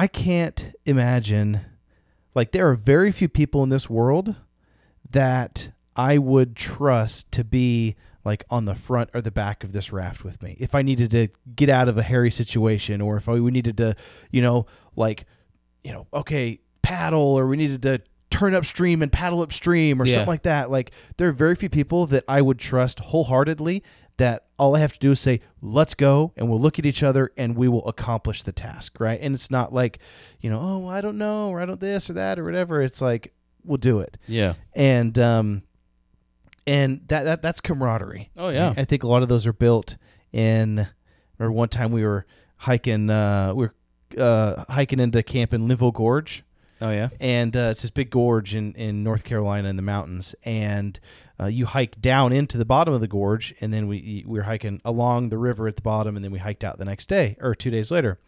I 0.00 0.06
can't 0.06 0.72
imagine. 0.86 1.60
Like, 2.34 2.52
there 2.52 2.66
are 2.70 2.74
very 2.74 3.12
few 3.12 3.28
people 3.28 3.62
in 3.62 3.68
this 3.68 3.90
world 3.90 4.34
that 5.10 5.72
I 5.94 6.16
would 6.16 6.56
trust 6.56 7.30
to 7.32 7.44
be 7.44 7.96
like 8.24 8.42
on 8.48 8.64
the 8.64 8.74
front 8.74 9.10
or 9.12 9.20
the 9.20 9.30
back 9.30 9.62
of 9.62 9.74
this 9.74 9.92
raft 9.92 10.24
with 10.24 10.42
me. 10.42 10.56
If 10.58 10.74
I 10.74 10.80
needed 10.80 11.10
to 11.10 11.28
get 11.54 11.68
out 11.68 11.86
of 11.86 11.98
a 11.98 12.02
hairy 12.02 12.30
situation 12.30 13.02
or 13.02 13.18
if 13.18 13.28
I, 13.28 13.40
we 13.40 13.50
needed 13.50 13.76
to, 13.76 13.94
you 14.30 14.40
know, 14.40 14.64
like, 14.96 15.26
you 15.82 15.92
know, 15.92 16.06
okay, 16.14 16.60
paddle 16.80 17.38
or 17.38 17.46
we 17.46 17.58
needed 17.58 17.82
to 17.82 18.00
turn 18.30 18.54
upstream 18.54 19.02
and 19.02 19.12
paddle 19.12 19.42
upstream 19.42 20.00
or 20.00 20.06
yeah. 20.06 20.14
something 20.14 20.30
like 20.30 20.44
that. 20.44 20.70
Like, 20.70 20.92
there 21.18 21.28
are 21.28 21.32
very 21.32 21.56
few 21.56 21.68
people 21.68 22.06
that 22.06 22.24
I 22.26 22.40
would 22.40 22.58
trust 22.58 23.00
wholeheartedly 23.00 23.82
that 24.20 24.44
all 24.58 24.76
I 24.76 24.80
have 24.80 24.92
to 24.92 24.98
do 24.98 25.10
is 25.12 25.20
say, 25.20 25.40
let's 25.62 25.94
go, 25.94 26.32
and 26.36 26.48
we'll 26.48 26.60
look 26.60 26.78
at 26.78 26.84
each 26.84 27.02
other 27.02 27.32
and 27.38 27.56
we 27.56 27.68
will 27.68 27.88
accomplish 27.88 28.42
the 28.42 28.52
task, 28.52 29.00
right? 29.00 29.18
And 29.20 29.34
it's 29.34 29.50
not 29.50 29.72
like, 29.72 29.98
you 30.40 30.50
know, 30.50 30.60
oh, 30.60 30.88
I 30.88 31.00
don't 31.00 31.16
know, 31.16 31.48
or 31.48 31.60
I 31.60 31.66
don't 31.66 31.80
this 31.80 32.10
or 32.10 32.12
that 32.12 32.38
or 32.38 32.44
whatever. 32.44 32.82
It's 32.82 33.00
like, 33.00 33.32
we'll 33.64 33.78
do 33.78 34.00
it. 34.00 34.18
Yeah. 34.26 34.54
And, 34.74 35.18
um, 35.18 35.62
and 36.66 37.00
that, 37.08 37.24
that 37.24 37.42
that's 37.42 37.62
camaraderie. 37.62 38.30
Oh, 38.36 38.50
yeah. 38.50 38.74
I 38.76 38.84
think 38.84 39.02
a 39.02 39.08
lot 39.08 39.22
of 39.22 39.30
those 39.30 39.46
are 39.46 39.54
built 39.54 39.96
in. 40.32 40.86
Remember 41.38 41.52
one 41.52 41.70
time 41.70 41.90
we 41.90 42.04
were 42.04 42.26
hiking, 42.58 43.08
uh, 43.08 43.54
we 43.54 43.68
were 43.68 43.74
uh, 44.22 44.64
hiking 44.68 45.00
into 45.00 45.22
camp 45.22 45.54
in 45.54 45.66
Linville 45.66 45.92
Gorge, 45.92 46.44
Oh 46.80 46.90
yeah. 46.90 47.10
and 47.20 47.54
uh, 47.56 47.68
it's 47.70 47.82
this 47.82 47.90
big 47.90 48.10
gorge 48.10 48.54
in, 48.54 48.74
in 48.74 49.04
North 49.04 49.24
Carolina 49.24 49.68
in 49.68 49.76
the 49.76 49.82
mountains, 49.82 50.34
and 50.44 50.98
uh, 51.38 51.46
you 51.46 51.66
hike 51.66 52.00
down 52.00 52.32
into 52.32 52.56
the 52.56 52.64
bottom 52.64 52.94
of 52.94 53.00
the 53.00 53.08
gorge, 53.08 53.54
and 53.60 53.72
then 53.72 53.86
we 53.86 54.24
we 54.26 54.38
were 54.38 54.44
hiking 54.44 54.80
along 54.84 55.28
the 55.28 55.38
river 55.38 55.68
at 55.68 55.76
the 55.76 55.82
bottom, 55.82 56.16
and 56.16 56.24
then 56.24 56.32
we 56.32 56.38
hiked 56.38 56.64
out 56.64 56.78
the 56.78 56.84
next 56.84 57.06
day 57.06 57.36
or 57.40 57.54
two 57.54 57.70
days 57.70 57.90
later. 57.90 58.18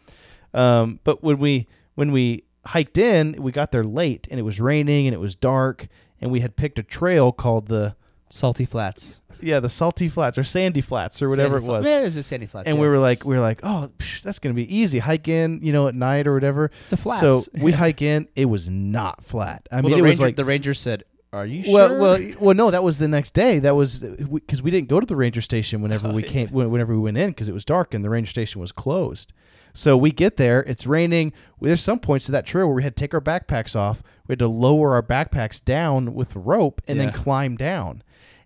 Um, 0.53 1.01
but 1.03 1.23
when 1.23 1.39
we 1.39 1.67
when 1.95 2.13
we 2.13 2.45
hiked 2.67 2.99
in, 2.99 3.43
we 3.43 3.53
got 3.53 3.73
there 3.73 3.85
late, 3.85 4.29
and 4.31 4.39
it 4.39 4.43
was 4.43 4.61
raining, 4.61 5.07
and 5.07 5.15
it 5.15 5.21
was 5.21 5.35
dark, 5.35 5.89
and 6.21 6.31
we 6.31 6.41
had 6.41 6.55
picked 6.57 6.79
a 6.79 6.83
trail 6.83 7.33
called 7.33 7.69
the 7.69 7.97
Salty 8.29 8.67
Flats 8.67 9.22
yeah 9.43 9.61
the 9.61 9.69
Salty 9.69 10.09
Flats 10.09 10.39
or 10.39 10.45
Sandy 10.45 10.81
Flats 10.81 11.21
or 11.23 11.29
whatever 11.29 11.59
Sandy 11.59 11.67
it 11.67 11.71
was. 11.71 11.87
Yeah, 11.87 12.01
it 12.01 12.05
was 12.05 12.17
a 12.17 12.23
Sandy 12.23 12.47
Flats. 12.47 12.69
and 12.69 12.77
yeah. 12.77 12.83
we 12.83 12.89
were 12.89 12.99
like, 12.99 13.25
we 13.25 13.35
were 13.35 13.41
like, 13.41 13.61
oh, 13.63 13.91
psh, 13.99 14.23
that's 14.23 14.39
gonna 14.39 14.55
be 14.55 14.75
easy. 14.75 14.99
Hike 14.99 15.29
in, 15.29 15.61
you 15.63 15.73
know, 15.73 15.89
at 15.89 15.95
night 15.95 16.27
or 16.27 16.35
whatever. 16.35 16.71
It's 16.83 16.93
a 16.93 16.97
flat. 16.97 17.21
So 17.21 17.43
we 17.61 17.73
hike 17.73 18.03
in. 18.03 18.29
It 18.35 18.47
was 18.47 18.71
not 18.71 19.25
flat. 19.25 19.69
I 19.71 19.77
well, 19.77 19.85
mean, 19.85 19.93
the 19.93 19.99
it 19.99 20.09
was 20.09 20.21
like 20.21 20.37
the 20.37 20.45
ranger 20.45 20.75
said, 20.75 21.05
"Are 21.33 21.47
you 21.47 21.73
well, 21.73 21.89
sure?" 21.89 21.99
well, 21.99 22.19
well. 22.41 22.55
No, 22.55 22.71
that 22.71 22.83
was 22.83 22.99
the 22.99 23.09
next 23.09 23.33
day. 23.35 23.59
That 23.59 23.77
was 23.77 24.01
because 24.01 24.63
we, 24.63 24.71
didn't 24.71 24.89
go 24.89 25.01
to 25.01 25.07
the 25.07 25.17
ranger 25.17 25.41
station 25.41 25.83
whenever 25.83 26.09
Oh, 26.09 26.13
we 26.13 26.23
came. 26.23 26.49
Whenever 26.49 26.95
we 26.95 27.01
went 27.01 27.17
in, 27.17 27.31
because 27.31 27.49
it 27.49 27.55
was 27.55 27.65
dark 27.65 27.95
and 27.95 28.05
the 28.05 28.11
ranger 28.11 28.31
station 28.31 28.61
was 28.61 28.73
closed. 28.73 29.33
So 29.75 29.97
we 29.97 30.11
get 30.11 30.37
there. 30.37 30.61
It's 30.61 30.87
raining. 30.87 31.33
There's 31.61 31.81
some 31.81 31.99
points 31.99 32.27
to 32.27 32.33
that 32.33 32.47
trail 32.47 32.67
where 32.67 32.77
we 32.77 32.83
had 32.83 32.97
to 32.97 33.01
take 33.01 33.15
our 33.15 33.21
backpacks 33.21 33.75
off. 33.75 34.03
We 34.27 34.33
had 34.33 34.39
to 34.41 34.49
lower 34.49 34.95
our 34.95 35.03
backpacks 35.03 35.65
down 35.65 36.15
with 36.15 36.37
rope 36.37 36.83
and 36.87 37.01
then 37.01 37.13
climb 37.13 37.57
down. 37.57 38.03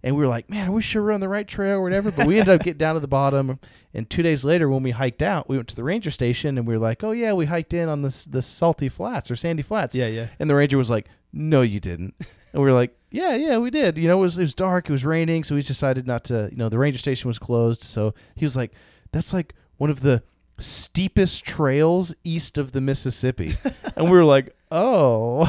And 0.06 0.14
we 0.14 0.22
were 0.22 0.28
like, 0.28 0.48
man, 0.48 0.68
are 0.68 0.70
we 0.70 0.82
sure 0.82 1.02
we're 1.02 1.10
on 1.10 1.18
the 1.18 1.28
right 1.28 1.48
trail 1.48 1.78
or 1.78 1.82
whatever? 1.82 2.12
But 2.12 2.28
we 2.28 2.38
ended 2.38 2.54
up 2.54 2.62
getting 2.62 2.78
down 2.78 2.94
to 2.94 3.00
the 3.00 3.08
bottom. 3.08 3.58
And 3.92 4.08
two 4.08 4.22
days 4.22 4.44
later, 4.44 4.68
when 4.68 4.84
we 4.84 4.92
hiked 4.92 5.20
out, 5.20 5.48
we 5.48 5.56
went 5.56 5.66
to 5.70 5.74
the 5.74 5.82
ranger 5.82 6.12
station 6.12 6.56
and 6.56 6.64
we 6.64 6.74
were 6.74 6.80
like, 6.80 7.02
oh 7.02 7.10
yeah, 7.10 7.32
we 7.32 7.46
hiked 7.46 7.74
in 7.74 7.88
on 7.88 8.02
this 8.02 8.24
the 8.24 8.40
salty 8.40 8.88
flats 8.88 9.32
or 9.32 9.36
sandy 9.36 9.64
flats. 9.64 9.96
Yeah, 9.96 10.06
yeah. 10.06 10.28
And 10.38 10.48
the 10.48 10.54
ranger 10.54 10.78
was 10.78 10.90
like, 10.90 11.08
"No, 11.32 11.62
you 11.62 11.80
didn't." 11.80 12.14
And 12.52 12.62
we 12.62 12.70
were 12.70 12.72
like, 12.72 12.96
"Yeah, 13.10 13.34
yeah, 13.34 13.58
we 13.58 13.70
did." 13.70 13.98
You 13.98 14.06
know, 14.06 14.18
it 14.18 14.20
was 14.20 14.38
it 14.38 14.42
was 14.42 14.54
dark, 14.54 14.88
it 14.88 14.92
was 14.92 15.04
raining, 15.04 15.42
so 15.42 15.56
we 15.56 15.62
decided 15.62 16.06
not 16.06 16.22
to. 16.24 16.50
You 16.52 16.56
know, 16.56 16.68
the 16.68 16.78
ranger 16.78 16.98
station 16.98 17.26
was 17.26 17.40
closed, 17.40 17.82
so 17.82 18.14
he 18.36 18.44
was 18.44 18.56
like, 18.56 18.70
"That's 19.10 19.34
like 19.34 19.54
one 19.76 19.90
of 19.90 20.02
the 20.02 20.22
steepest 20.58 21.44
trails 21.44 22.14
east 22.22 22.58
of 22.58 22.70
the 22.70 22.80
Mississippi," 22.80 23.54
and 23.96 24.04
we 24.04 24.12
were 24.12 24.24
like, 24.24 24.54
"Oh, 24.70 25.46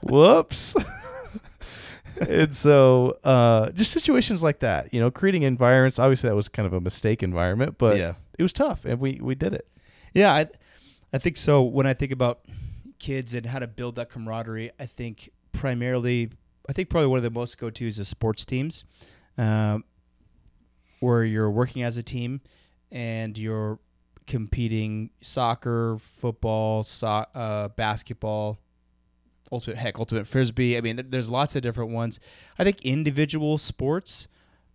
whoops." 0.00 0.76
and 2.28 2.54
so, 2.54 3.18
uh, 3.24 3.70
just 3.70 3.90
situations 3.92 4.42
like 4.42 4.60
that, 4.60 4.92
you 4.94 5.00
know, 5.00 5.10
creating 5.10 5.42
environments. 5.42 5.98
Obviously, 5.98 6.28
that 6.30 6.36
was 6.36 6.48
kind 6.48 6.66
of 6.66 6.72
a 6.72 6.80
mistake 6.80 7.22
environment, 7.22 7.76
but 7.78 7.96
Yeah. 7.96 8.14
it 8.38 8.42
was 8.42 8.52
tough, 8.52 8.84
and 8.84 9.00
we 9.00 9.18
we 9.20 9.34
did 9.34 9.52
it. 9.52 9.66
Yeah, 10.14 10.32
I, 10.32 10.46
I 11.12 11.18
think 11.18 11.36
so. 11.36 11.62
When 11.62 11.86
I 11.86 11.94
think 11.94 12.12
about 12.12 12.40
kids 12.98 13.34
and 13.34 13.46
how 13.46 13.58
to 13.58 13.66
build 13.66 13.96
that 13.96 14.08
camaraderie, 14.10 14.70
I 14.78 14.86
think 14.86 15.30
primarily, 15.52 16.30
I 16.68 16.72
think 16.72 16.88
probably 16.88 17.08
one 17.08 17.16
of 17.18 17.22
the 17.24 17.30
most 17.30 17.58
go 17.58 17.70
tos 17.70 17.98
is 17.98 18.08
sports 18.08 18.44
teams, 18.46 18.84
um, 19.38 19.84
where 21.00 21.24
you're 21.24 21.50
working 21.50 21.82
as 21.82 21.96
a 21.96 22.02
team 22.02 22.40
and 22.90 23.36
you're 23.36 23.78
competing 24.26 25.10
soccer, 25.20 25.96
football, 25.98 26.82
so, 26.84 27.06
uh, 27.08 27.68
basketball, 27.68 28.60
ultimate 29.52 29.76
heck, 29.76 29.98
ultimate 29.98 30.26
frisbee. 30.26 30.76
I 30.76 30.80
mean, 30.80 31.00
there's 31.10 31.30
lots 31.30 31.54
of 31.54 31.62
different 31.62 31.90
ones. 31.90 32.18
I 32.58 32.64
think 32.64 32.80
individual 32.82 33.58
sports 33.58 34.26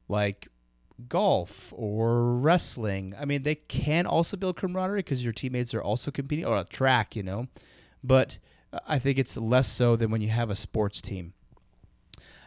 like 0.07 0.47
golf 1.09 1.73
or 1.75 2.33
wrestling. 2.35 3.13
I 3.19 3.25
mean, 3.25 3.43
they 3.43 3.55
can 3.55 4.05
also 4.05 4.37
build 4.37 4.55
camaraderie 4.55 4.99
because 4.99 5.23
your 5.23 5.33
teammates 5.33 5.73
are 5.73 5.81
also 5.81 6.11
competing 6.11 6.45
or 6.45 6.57
a 6.57 6.63
track, 6.63 7.15
you 7.15 7.23
know. 7.23 7.47
But 8.03 8.37
uh, 8.71 8.79
I 8.87 8.99
think 8.99 9.17
it's 9.17 9.37
less 9.37 9.67
so 9.67 9.95
than 9.95 10.11
when 10.11 10.21
you 10.21 10.29
have 10.29 10.49
a 10.49 10.55
sports 10.55 11.01
team. 11.01 11.33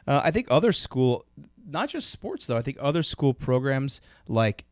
Uh, 0.07 0.21
I 0.25 0.31
think 0.31 0.47
other 0.51 0.73
school, 0.73 1.27
not 1.69 1.91
just 1.91 2.11
sports 2.11 2.47
though. 2.47 2.57
I 2.57 2.63
think 2.63 2.79
other 2.81 3.03
school 3.03 3.35
programs 3.35 4.01
like 4.27 4.65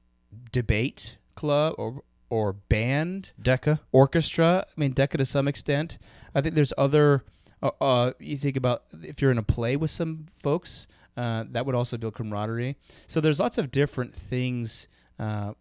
debate 0.53 1.19
club 1.35 1.75
or 1.79 2.03
or 2.31 2.53
band 2.53 3.33
Deca. 3.41 3.81
orchestra. 3.93 4.67
I 4.69 4.81
mean, 4.81 4.93
Deca 4.95 5.17
to 5.19 5.25
some 5.25 5.49
extent. 5.49 5.99
I 6.35 6.41
think 6.41 6.55
there's 6.55 6.73
other. 6.77 7.25
Uh, 7.63 8.13
you 8.19 8.37
think 8.37 8.57
about 8.57 8.85
if 9.03 9.21
you're 9.21 9.31
in 9.31 9.39
a 9.39 9.43
play 9.43 9.77
with 9.77 9.91
some 9.91 10.27
folks, 10.33 10.87
uh, 11.17 11.45
that 11.51 11.67
would 11.67 11.75
also 11.75 11.97
build 11.97 12.15
camaraderie. 12.15 12.77
So 13.07 13.21
there's 13.21 13.41
lots 13.41 13.59
of 13.59 13.71
different 13.71 14.15
things, 14.15 14.87
uh, 15.19 15.55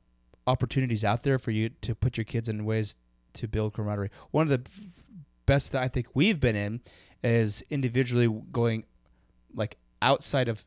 opportunities 0.45 1.03
out 1.03 1.23
there 1.23 1.39
for 1.39 1.51
you 1.51 1.69
to 1.81 1.95
put 1.95 2.17
your 2.17 2.25
kids 2.25 2.47
in 2.47 2.65
ways 2.65 2.97
to 3.33 3.47
build 3.47 3.73
camaraderie. 3.73 4.11
One 4.31 4.49
of 4.49 4.49
the 4.49 4.69
f- 4.69 4.83
best 5.45 5.71
that 5.71 5.81
I 5.81 5.87
think 5.87 6.07
we've 6.13 6.39
been 6.39 6.55
in 6.55 6.81
is 7.23 7.63
individually 7.69 8.27
going 8.51 8.85
like 9.53 9.77
outside 10.01 10.47
of 10.47 10.63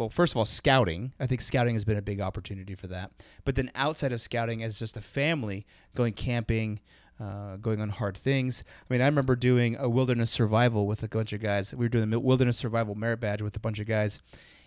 well, 0.00 0.08
first 0.08 0.32
of 0.32 0.38
all, 0.38 0.46
scouting. 0.46 1.12
I 1.20 1.26
think 1.26 1.42
scouting 1.42 1.74
has 1.74 1.84
been 1.84 1.98
a 1.98 2.02
big 2.02 2.22
opportunity 2.22 2.74
for 2.74 2.86
that. 2.86 3.10
But 3.44 3.54
then 3.54 3.70
outside 3.74 4.12
of 4.12 4.22
scouting, 4.22 4.62
as 4.62 4.78
just 4.78 4.96
a 4.96 5.02
family, 5.02 5.66
going 5.94 6.14
camping, 6.14 6.80
uh, 7.20 7.56
going 7.56 7.80
on 7.80 7.90
hard 7.90 8.16
things. 8.16 8.64
I 8.88 8.92
mean, 8.92 9.02
I 9.02 9.06
remember 9.06 9.36
doing 9.36 9.76
a 9.76 9.88
wilderness 9.88 10.30
survival 10.30 10.86
with 10.86 11.02
a 11.02 11.08
bunch 11.08 11.32
of 11.32 11.40
guys. 11.40 11.74
We 11.74 11.84
were 11.84 11.90
doing 11.90 12.12
a 12.12 12.18
wilderness 12.18 12.56
survival 12.56 12.94
merit 12.94 13.20
badge 13.20 13.42
with 13.42 13.54
a 13.56 13.60
bunch 13.60 13.78
of 13.78 13.86
guys. 13.86 14.20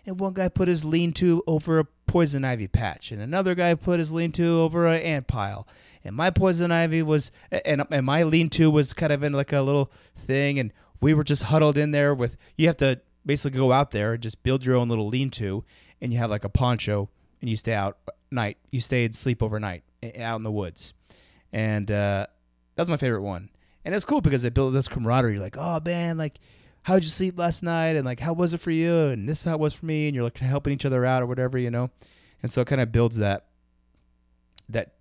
And 0.06 0.20
one 0.20 0.34
guy 0.34 0.48
put 0.48 0.68
his 0.68 0.84
lean-to 0.84 1.42
over 1.46 1.78
a 1.78 1.86
poison 2.06 2.44
ivy 2.44 2.68
patch, 2.68 3.10
and 3.10 3.22
another 3.22 3.54
guy 3.54 3.74
put 3.74 3.98
his 3.98 4.12
lean-to 4.12 4.60
over 4.60 4.86
an 4.86 5.00
ant 5.00 5.26
pile. 5.26 5.66
And 6.04 6.14
my 6.14 6.28
poison 6.28 6.70
ivy 6.70 7.02
was, 7.02 7.32
and, 7.50 7.82
and 7.90 8.04
my 8.04 8.22
lean-to 8.22 8.70
was 8.70 8.92
kind 8.92 9.12
of 9.12 9.22
in 9.22 9.32
like 9.32 9.52
a 9.52 9.62
little 9.62 9.90
thing, 10.14 10.58
and 10.58 10.72
we 11.00 11.14
were 11.14 11.24
just 11.24 11.44
huddled 11.44 11.78
in 11.78 11.92
there 11.92 12.14
with. 12.14 12.36
You 12.56 12.66
have 12.66 12.76
to 12.78 13.00
basically 13.24 13.58
go 13.58 13.72
out 13.72 13.92
there 13.92 14.12
and 14.12 14.22
just 14.22 14.42
build 14.42 14.66
your 14.66 14.76
own 14.76 14.90
little 14.90 15.08
lean-to, 15.08 15.64
and 16.02 16.12
you 16.12 16.18
have 16.18 16.28
like 16.28 16.44
a 16.44 16.50
poncho, 16.50 17.08
and 17.40 17.48
you 17.48 17.56
stay 17.56 17.72
out 17.72 17.96
night. 18.30 18.58
You 18.70 18.80
stay 18.82 19.06
and 19.06 19.14
sleep 19.14 19.42
overnight 19.42 19.84
out 20.18 20.36
in 20.36 20.42
the 20.42 20.52
woods, 20.52 20.92
and 21.50 21.90
uh, 21.90 22.26
that 22.74 22.82
was 22.82 22.90
my 22.90 22.96
favorite 22.96 23.22
one. 23.22 23.50
And 23.84 23.94
it's 23.94 24.04
cool 24.04 24.20
because 24.20 24.44
it 24.44 24.54
built 24.54 24.72
this 24.72 24.88
camaraderie. 24.88 25.38
Like, 25.38 25.56
oh 25.58 25.80
man, 25.84 26.16
like, 26.16 26.38
how'd 26.82 27.02
you 27.02 27.08
sleep 27.08 27.38
last 27.38 27.62
night? 27.62 27.96
And 27.96 28.04
like, 28.04 28.20
how 28.20 28.32
was 28.32 28.54
it 28.54 28.60
for 28.60 28.70
you? 28.70 28.94
And 29.08 29.28
this 29.28 29.40
is 29.40 29.44
how 29.44 29.54
it 29.54 29.60
was 29.60 29.74
for 29.74 29.86
me. 29.86 30.06
And 30.06 30.14
you're 30.14 30.24
like 30.24 30.38
helping 30.38 30.72
each 30.72 30.86
other 30.86 31.04
out 31.04 31.22
or 31.22 31.26
whatever, 31.26 31.58
you 31.58 31.70
know. 31.70 31.90
And 32.42 32.50
so 32.50 32.60
it 32.60 32.66
kind 32.66 32.80
of 32.80 32.92
builds 32.92 33.16
that 33.18 33.46
that 34.68 34.94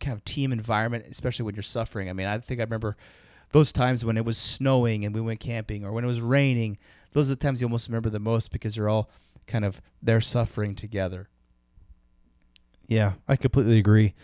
kind 0.00 0.16
of 0.16 0.24
team 0.24 0.52
environment, 0.52 1.06
especially 1.10 1.44
when 1.44 1.54
you're 1.54 1.62
suffering. 1.62 2.08
I 2.08 2.12
mean, 2.12 2.26
I 2.26 2.38
think 2.38 2.60
I 2.60 2.64
remember 2.64 2.96
those 3.52 3.72
times 3.72 4.04
when 4.04 4.16
it 4.16 4.24
was 4.24 4.38
snowing 4.38 5.04
and 5.04 5.14
we 5.14 5.20
went 5.20 5.40
camping, 5.40 5.84
or 5.84 5.92
when 5.92 6.04
it 6.04 6.08
was 6.08 6.20
raining. 6.20 6.78
Those 7.12 7.30
are 7.30 7.34
the 7.34 7.40
times 7.40 7.60
you 7.60 7.66
almost 7.66 7.88
remember 7.88 8.08
the 8.08 8.18
most 8.18 8.50
because 8.50 8.76
you're 8.76 8.88
all 8.88 9.10
kind 9.46 9.64
of 9.64 9.82
there 10.02 10.20
suffering 10.20 10.74
together. 10.74 11.28
Yeah, 12.86 13.14
I 13.28 13.36
completely 13.36 13.78
agree. 13.78 14.14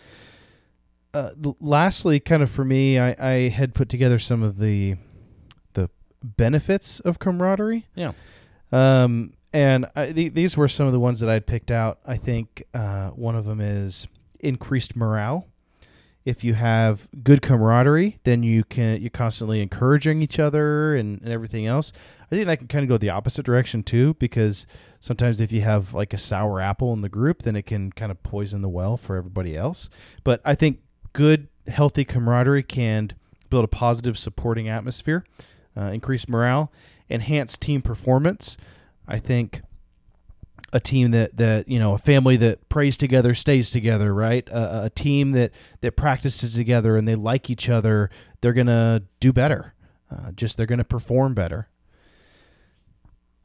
Uh, 1.13 1.31
lastly, 1.59 2.19
kind 2.19 2.43
of 2.43 2.51
for 2.51 2.63
me, 2.63 2.99
I, 2.99 3.15
I 3.19 3.49
had 3.49 3.73
put 3.73 3.89
together 3.89 4.19
some 4.19 4.43
of 4.43 4.59
the 4.59 4.95
the 5.73 5.89
benefits 6.23 6.99
of 6.99 7.17
camaraderie. 7.17 7.87
Yeah. 7.95 8.11
Um, 8.71 9.33
and 9.51 9.87
I, 9.95 10.11
th- 10.11 10.33
these 10.33 10.55
were 10.55 10.67
some 10.67 10.85
of 10.85 10.93
the 10.93 10.99
ones 10.99 11.19
that 11.21 11.29
I'd 11.29 11.47
picked 11.47 11.71
out. 11.71 11.99
I 12.05 12.17
think 12.17 12.63
uh, 12.73 13.09
one 13.09 13.35
of 13.35 13.45
them 13.45 13.59
is 13.59 14.07
increased 14.39 14.95
morale. 14.95 15.47
If 16.25 16.43
you 16.43 16.53
have 16.53 17.07
good 17.23 17.41
camaraderie, 17.41 18.19
then 18.23 18.43
you 18.43 18.63
can 18.63 19.01
you're 19.01 19.09
constantly 19.09 19.61
encouraging 19.61 20.21
each 20.21 20.37
other 20.37 20.95
and, 20.95 21.19
and 21.21 21.31
everything 21.31 21.65
else. 21.65 21.91
I 22.31 22.35
think 22.35 22.45
that 22.45 22.59
can 22.59 22.67
kind 22.67 22.83
of 22.83 22.89
go 22.89 22.97
the 22.97 23.09
opposite 23.09 23.45
direction 23.45 23.81
too, 23.81 24.13
because 24.19 24.67
sometimes 24.99 25.41
if 25.41 25.51
you 25.51 25.61
have 25.61 25.95
like 25.95 26.13
a 26.13 26.19
sour 26.19 26.61
apple 26.61 26.93
in 26.93 27.01
the 27.01 27.09
group, 27.09 27.41
then 27.41 27.55
it 27.55 27.65
can 27.65 27.91
kind 27.91 28.11
of 28.11 28.21
poison 28.21 28.61
the 28.61 28.69
well 28.69 28.97
for 28.97 29.15
everybody 29.15 29.57
else. 29.57 29.89
But 30.23 30.41
I 30.45 30.53
think 30.53 30.81
good, 31.13 31.47
healthy 31.67 32.05
camaraderie 32.05 32.63
can 32.63 33.11
build 33.49 33.65
a 33.65 33.67
positive, 33.67 34.17
supporting 34.17 34.69
atmosphere, 34.69 35.25
uh, 35.75 35.85
increase 35.85 36.27
morale, 36.27 36.71
enhance 37.09 37.57
team 37.57 37.81
performance. 37.81 38.57
I 39.07 39.17
think 39.19 39.61
a 40.71 40.79
team 40.79 41.11
that 41.11 41.35
that 41.37 41.67
you 41.67 41.79
know 41.79 41.93
a 41.93 41.97
family 41.97 42.37
that 42.37 42.69
prays 42.69 42.95
together 42.95 43.33
stays 43.33 43.69
together 43.69 44.13
right? 44.13 44.47
A, 44.49 44.85
a 44.85 44.89
team 44.91 45.31
that 45.31 45.51
that 45.81 45.95
practices 45.95 46.53
together 46.53 46.95
and 46.95 47.07
they 47.07 47.15
like 47.15 47.49
each 47.49 47.69
other 47.69 48.09
they're 48.41 48.53
gonna 48.53 49.03
do 49.19 49.33
better. 49.33 49.73
Uh, 50.11 50.31
just 50.31 50.57
they're 50.57 50.65
gonna 50.65 50.83
perform 50.83 51.33
better. 51.33 51.69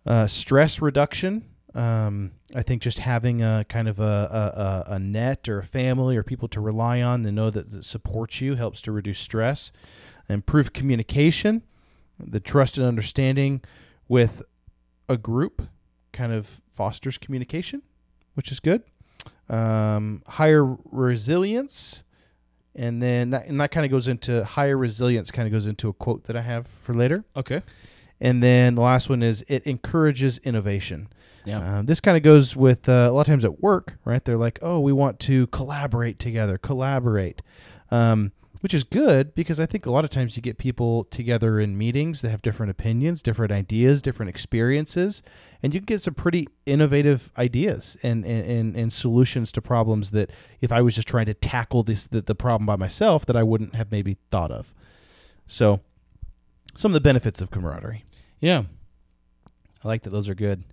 Uh, 0.06 0.26
stress 0.26 0.82
reduction 0.82 1.44
um, 1.74 2.32
I 2.54 2.62
think 2.62 2.82
just 2.82 3.00
having 3.00 3.42
a 3.42 3.64
kind 3.68 3.88
of 3.88 3.98
a, 3.98 4.84
a, 4.86 4.92
a 4.94 4.98
net 4.98 5.48
or 5.48 5.58
a 5.58 5.64
family 5.64 6.16
or 6.16 6.22
people 6.22 6.48
to 6.48 6.60
rely 6.60 7.02
on 7.02 7.22
that 7.22 7.32
know 7.32 7.50
that, 7.50 7.72
that 7.72 7.84
supports 7.84 8.40
you 8.40 8.54
helps 8.54 8.80
to 8.82 8.92
reduce 8.92 9.18
stress 9.18 9.72
improve 10.28 10.72
communication 10.72 11.62
the 12.18 12.40
trust 12.40 12.78
and 12.78 12.86
understanding 12.86 13.62
with 14.08 14.42
a 15.08 15.16
group 15.16 15.62
kind 16.12 16.32
of 16.32 16.60
fosters 16.70 17.18
communication, 17.18 17.82
which 18.34 18.52
is 18.52 18.60
good. 18.60 18.82
Um, 19.48 20.22
higher 20.26 20.76
resilience, 20.90 22.04
and 22.74 23.02
then 23.02 23.30
that, 23.30 23.46
and 23.46 23.60
that 23.60 23.70
kind 23.70 23.84
of 23.84 23.90
goes 23.90 24.08
into 24.08 24.44
higher 24.44 24.76
resilience. 24.76 25.30
Kind 25.30 25.46
of 25.46 25.52
goes 25.52 25.66
into 25.66 25.88
a 25.88 25.92
quote 25.92 26.24
that 26.24 26.36
I 26.36 26.42
have 26.42 26.66
for 26.66 26.94
later. 26.94 27.24
Okay. 27.36 27.62
And 28.20 28.42
then 28.42 28.74
the 28.74 28.80
last 28.80 29.08
one 29.08 29.22
is 29.22 29.44
it 29.48 29.66
encourages 29.66 30.38
innovation. 30.38 31.08
Yeah. 31.44 31.78
Uh, 31.78 31.82
this 31.82 32.00
kind 32.00 32.16
of 32.16 32.22
goes 32.22 32.56
with 32.56 32.88
uh, 32.88 33.08
a 33.08 33.12
lot 33.12 33.22
of 33.22 33.26
times 33.26 33.44
at 33.44 33.60
work, 33.60 33.98
right? 34.04 34.24
They're 34.24 34.38
like, 34.38 34.58
oh, 34.62 34.80
we 34.80 34.92
want 34.92 35.20
to 35.20 35.46
collaborate 35.48 36.18
together, 36.18 36.56
collaborate, 36.56 37.42
um, 37.90 38.32
which 38.60 38.72
is 38.72 38.82
good 38.82 39.34
because 39.34 39.60
I 39.60 39.66
think 39.66 39.84
a 39.84 39.90
lot 39.90 40.04
of 40.04 40.10
times 40.10 40.36
you 40.36 40.42
get 40.42 40.56
people 40.56 41.04
together 41.04 41.60
in 41.60 41.76
meetings 41.76 42.22
that 42.22 42.30
have 42.30 42.40
different 42.40 42.70
opinions, 42.70 43.22
different 43.22 43.52
ideas, 43.52 44.00
different 44.00 44.30
experiences, 44.30 45.22
and 45.62 45.74
you 45.74 45.80
can 45.80 45.84
get 45.84 46.00
some 46.00 46.14
pretty 46.14 46.48
innovative 46.64 47.30
ideas 47.36 47.98
and, 48.02 48.24
and, 48.24 48.74
and 48.74 48.92
solutions 48.92 49.52
to 49.52 49.60
problems 49.60 50.12
that 50.12 50.30
if 50.62 50.72
I 50.72 50.80
was 50.80 50.94
just 50.94 51.08
trying 51.08 51.26
to 51.26 51.34
tackle 51.34 51.82
this 51.82 52.06
the, 52.06 52.22
the 52.22 52.34
problem 52.34 52.64
by 52.64 52.76
myself 52.76 53.26
that 53.26 53.36
I 53.36 53.42
wouldn't 53.42 53.74
have 53.74 53.92
maybe 53.92 54.16
thought 54.30 54.50
of. 54.50 54.72
So, 55.46 55.80
some 56.74 56.90
of 56.90 56.94
the 56.94 57.00
benefits 57.02 57.42
of 57.42 57.50
camaraderie. 57.50 58.04
Yeah. 58.40 58.62
I 59.84 59.88
like 59.88 60.02
that. 60.02 60.10
Those 60.10 60.28
are 60.30 60.34
good. 60.34 60.64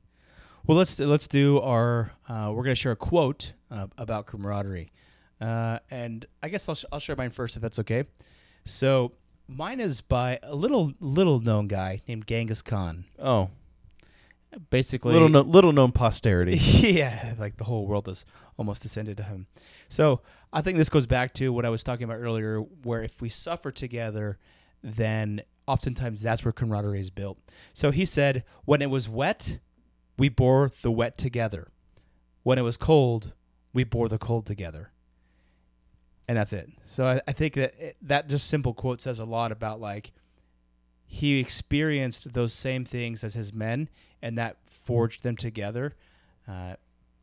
Well, 0.67 0.78
let's 0.78 1.00
let's 1.00 1.28
do 1.28 1.60
our. 1.60 2.12
Uh, 2.30 2.50
we're 2.50 2.63
going 2.63 2.76
to 2.76 2.76
share 2.76 2.91
a 2.91 2.95
quote 2.97 3.54
uh, 3.71 3.88
about 3.97 4.28
camaraderie, 4.28 4.91
uh, 5.39 5.80
and 5.89 6.26
I 6.43 6.50
guess 6.50 6.69
I'll 6.69 6.76
sh- 6.76 6.86
I'll 6.91 7.00
share 7.00 7.15
mine 7.15 7.32
first 7.32 7.56
if 7.56 7.62
that's 7.62 7.80
okay. 7.80 8.04
So 8.65 9.13
mine 9.47 9.80
is 9.80 10.02
by 10.02 10.39
a 10.43 10.56
little 10.56 10.93
little 11.00 11.39
known 11.39 11.67
guy 11.67 12.02
named 12.08 12.28
Genghis 12.28 12.62
Khan. 12.62 13.06
Oh, 13.17 13.50
basically 14.69 15.13
little 15.13 15.30
no, 15.30 15.41
little 15.41 15.71
known 15.71 15.91
posterity. 15.91 16.58
yeah, 16.58 17.34
like 17.39 17.58
the 17.58 17.63
whole 17.63 17.88
world 17.88 18.08
has 18.08 18.24
almost 18.58 18.84
descended 18.84 19.17
to 19.17 19.24
him. 19.24 19.47
So 19.89 20.21
I 20.54 20.62
think 20.62 20.78
this 20.78 20.89
goes 20.89 21.06
back 21.06 21.34
to 21.36 21.52
what 21.52 21.65
I 21.65 21.69
was 21.69 21.84
talking 21.84 22.04
about 22.04 22.17
earlier, 22.17 22.60
where 22.60 23.02
if 23.02 23.19
we 23.21 23.30
suffer 23.30 23.71
together, 23.71 24.38
then 24.84 25.41
oftentimes 25.67 26.21
that's 26.21 26.43
where 26.45 26.52
camaraderie 26.52 27.02
is 27.02 27.10
built. 27.10 27.39
So 27.74 27.91
he 27.91 28.06
said, 28.06 28.43
when 28.65 28.82
it 28.82 28.89
was 28.89 29.08
wet 29.08 29.60
we 30.21 30.29
bore 30.29 30.69
the 30.84 30.91
wet 30.91 31.17
together. 31.17 31.71
When 32.43 32.60
it 32.60 32.62
was 32.62 32.77
cold, 32.77 33.34
we 33.73 33.84
bore 33.84 34.07
the 34.07 34.19
cold 34.19 34.45
together. 34.45 34.91
And 36.27 36.38
that's 36.38 36.53
it. 36.53 36.69
So 36.86 37.07
I, 37.07 37.21
I 37.27 37.31
think 37.31 37.55
that 37.55 37.73
it, 37.79 37.97
that 38.03 38.29
just 38.29 38.45
simple 38.45 38.75
quote 38.75 39.01
says 39.01 39.17
a 39.17 39.25
lot 39.25 39.51
about 39.51 39.81
like 39.81 40.12
he 41.07 41.39
experienced 41.39 42.34
those 42.34 42.53
same 42.53 42.86
things 42.86 43.23
as 43.23 43.34
his 43.34 43.51
men, 43.51 43.89
and 44.21 44.38
that 44.38 44.57
forged 44.65 45.23
them 45.23 45.36
together, 45.36 45.95
uh, 46.47 46.75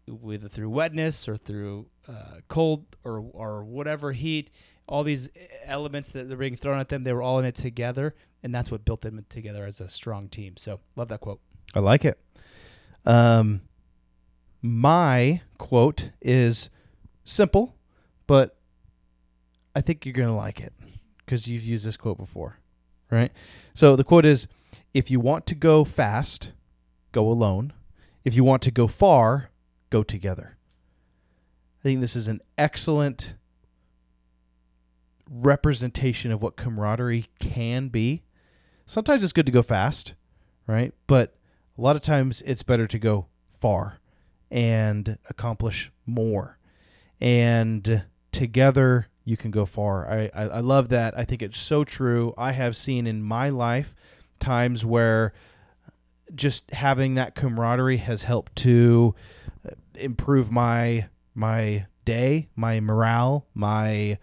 whether 0.08 0.48
through 0.48 0.70
wetness 0.70 1.28
or 1.28 1.36
through 1.36 1.86
uh, 2.08 2.40
cold 2.48 2.84
or 3.04 3.20
or 3.32 3.62
whatever 3.62 4.10
heat. 4.10 4.50
All 4.88 5.04
these 5.04 5.30
elements 5.66 6.10
that 6.12 6.32
are 6.32 6.36
being 6.36 6.56
thrown 6.56 6.80
at 6.80 6.88
them, 6.88 7.04
they 7.04 7.12
were 7.12 7.22
all 7.22 7.38
in 7.38 7.44
it 7.44 7.54
together, 7.54 8.16
and 8.42 8.52
that's 8.52 8.72
what 8.72 8.84
built 8.84 9.02
them 9.02 9.24
together 9.28 9.66
as 9.66 9.80
a 9.80 9.88
strong 9.88 10.28
team. 10.28 10.56
So 10.56 10.80
love 10.96 11.06
that 11.08 11.20
quote. 11.20 11.40
I 11.74 11.78
like 11.78 12.04
it. 12.04 12.18
Um, 13.08 13.62
my 14.60 15.40
quote 15.56 16.10
is 16.20 16.68
simple, 17.24 17.74
but 18.26 18.56
I 19.74 19.80
think 19.80 20.04
you're 20.04 20.12
going 20.12 20.28
to 20.28 20.34
like 20.34 20.60
it 20.60 20.74
because 21.18 21.48
you've 21.48 21.64
used 21.64 21.86
this 21.86 21.96
quote 21.96 22.18
before, 22.18 22.60
right? 23.10 23.32
So 23.72 23.96
the 23.96 24.04
quote 24.04 24.26
is 24.26 24.46
If 24.92 25.10
you 25.10 25.20
want 25.20 25.46
to 25.46 25.54
go 25.54 25.84
fast, 25.84 26.52
go 27.12 27.28
alone. 27.28 27.72
If 28.24 28.34
you 28.34 28.44
want 28.44 28.60
to 28.62 28.70
go 28.70 28.86
far, 28.86 29.50
go 29.88 30.02
together. 30.02 30.58
I 31.80 31.82
think 31.84 32.02
this 32.02 32.14
is 32.14 32.28
an 32.28 32.40
excellent 32.58 33.34
representation 35.30 36.30
of 36.30 36.42
what 36.42 36.56
camaraderie 36.56 37.26
can 37.38 37.88
be. 37.88 38.22
Sometimes 38.84 39.22
it's 39.22 39.32
good 39.32 39.46
to 39.46 39.52
go 39.52 39.62
fast, 39.62 40.14
right? 40.66 40.92
But 41.06 41.37
a 41.78 41.80
lot 41.80 41.96
of 41.96 42.02
times 42.02 42.42
it's 42.44 42.62
better 42.62 42.86
to 42.88 42.98
go 42.98 43.26
far 43.48 44.00
and 44.50 45.16
accomplish 45.30 45.92
more. 46.04 46.58
And 47.20 48.04
together 48.32 49.08
you 49.24 49.36
can 49.36 49.50
go 49.50 49.64
far. 49.64 50.10
I, 50.10 50.30
I, 50.34 50.42
I, 50.44 50.60
love 50.60 50.88
that. 50.88 51.16
I 51.16 51.24
think 51.24 51.42
it's 51.42 51.58
so 51.58 51.84
true. 51.84 52.34
I 52.36 52.52
have 52.52 52.76
seen 52.76 53.06
in 53.06 53.22
my 53.22 53.50
life 53.50 53.94
times 54.40 54.84
where 54.84 55.32
just 56.34 56.70
having 56.72 57.14
that 57.14 57.34
camaraderie 57.34 57.98
has 57.98 58.24
helped 58.24 58.56
to 58.56 59.14
improve 59.94 60.50
my 60.50 61.08
my 61.34 61.86
day, 62.04 62.48
my 62.56 62.80
morale, 62.80 63.46
my 63.54 64.18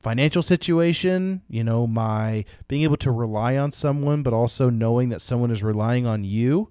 financial 0.00 0.42
situation, 0.42 1.42
you 1.48 1.64
know, 1.64 1.86
my 1.86 2.44
being 2.68 2.82
able 2.82 2.96
to 2.96 3.10
rely 3.10 3.56
on 3.56 3.72
someone, 3.72 4.22
but 4.22 4.32
also 4.32 4.70
knowing 4.70 5.10
that 5.10 5.20
someone 5.20 5.50
is 5.50 5.62
relying 5.62 6.06
on 6.06 6.24
you 6.24 6.70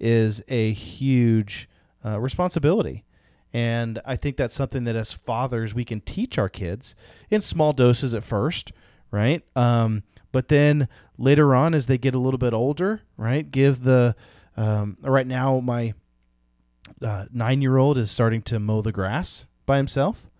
is 0.00 0.42
a 0.48 0.72
huge 0.72 1.68
uh, 2.04 2.18
responsibility. 2.18 3.04
And 3.52 4.00
I 4.04 4.16
think 4.16 4.36
that's 4.36 4.54
something 4.54 4.84
that 4.84 4.96
as 4.96 5.12
fathers 5.12 5.74
we 5.74 5.84
can 5.84 6.00
teach 6.00 6.38
our 6.38 6.48
kids 6.48 6.94
in 7.30 7.42
small 7.42 7.72
doses 7.72 8.14
at 8.14 8.22
first, 8.22 8.72
right? 9.10 9.42
Um, 9.56 10.04
but 10.32 10.48
then 10.48 10.88
later 11.18 11.54
on, 11.54 11.74
as 11.74 11.86
they 11.86 11.98
get 11.98 12.14
a 12.14 12.18
little 12.18 12.38
bit 12.38 12.54
older, 12.54 13.02
right? 13.16 13.50
Give 13.50 13.82
the 13.82 14.14
um, 14.56 14.96
right 15.02 15.26
now 15.26 15.60
my 15.60 15.94
uh, 17.02 17.26
nine 17.32 17.62
year 17.62 17.76
old 17.76 17.98
is 17.98 18.10
starting 18.10 18.42
to 18.42 18.60
mow 18.60 18.82
the 18.82 18.92
grass 18.92 19.46
by 19.66 19.76
himself, 19.76 20.30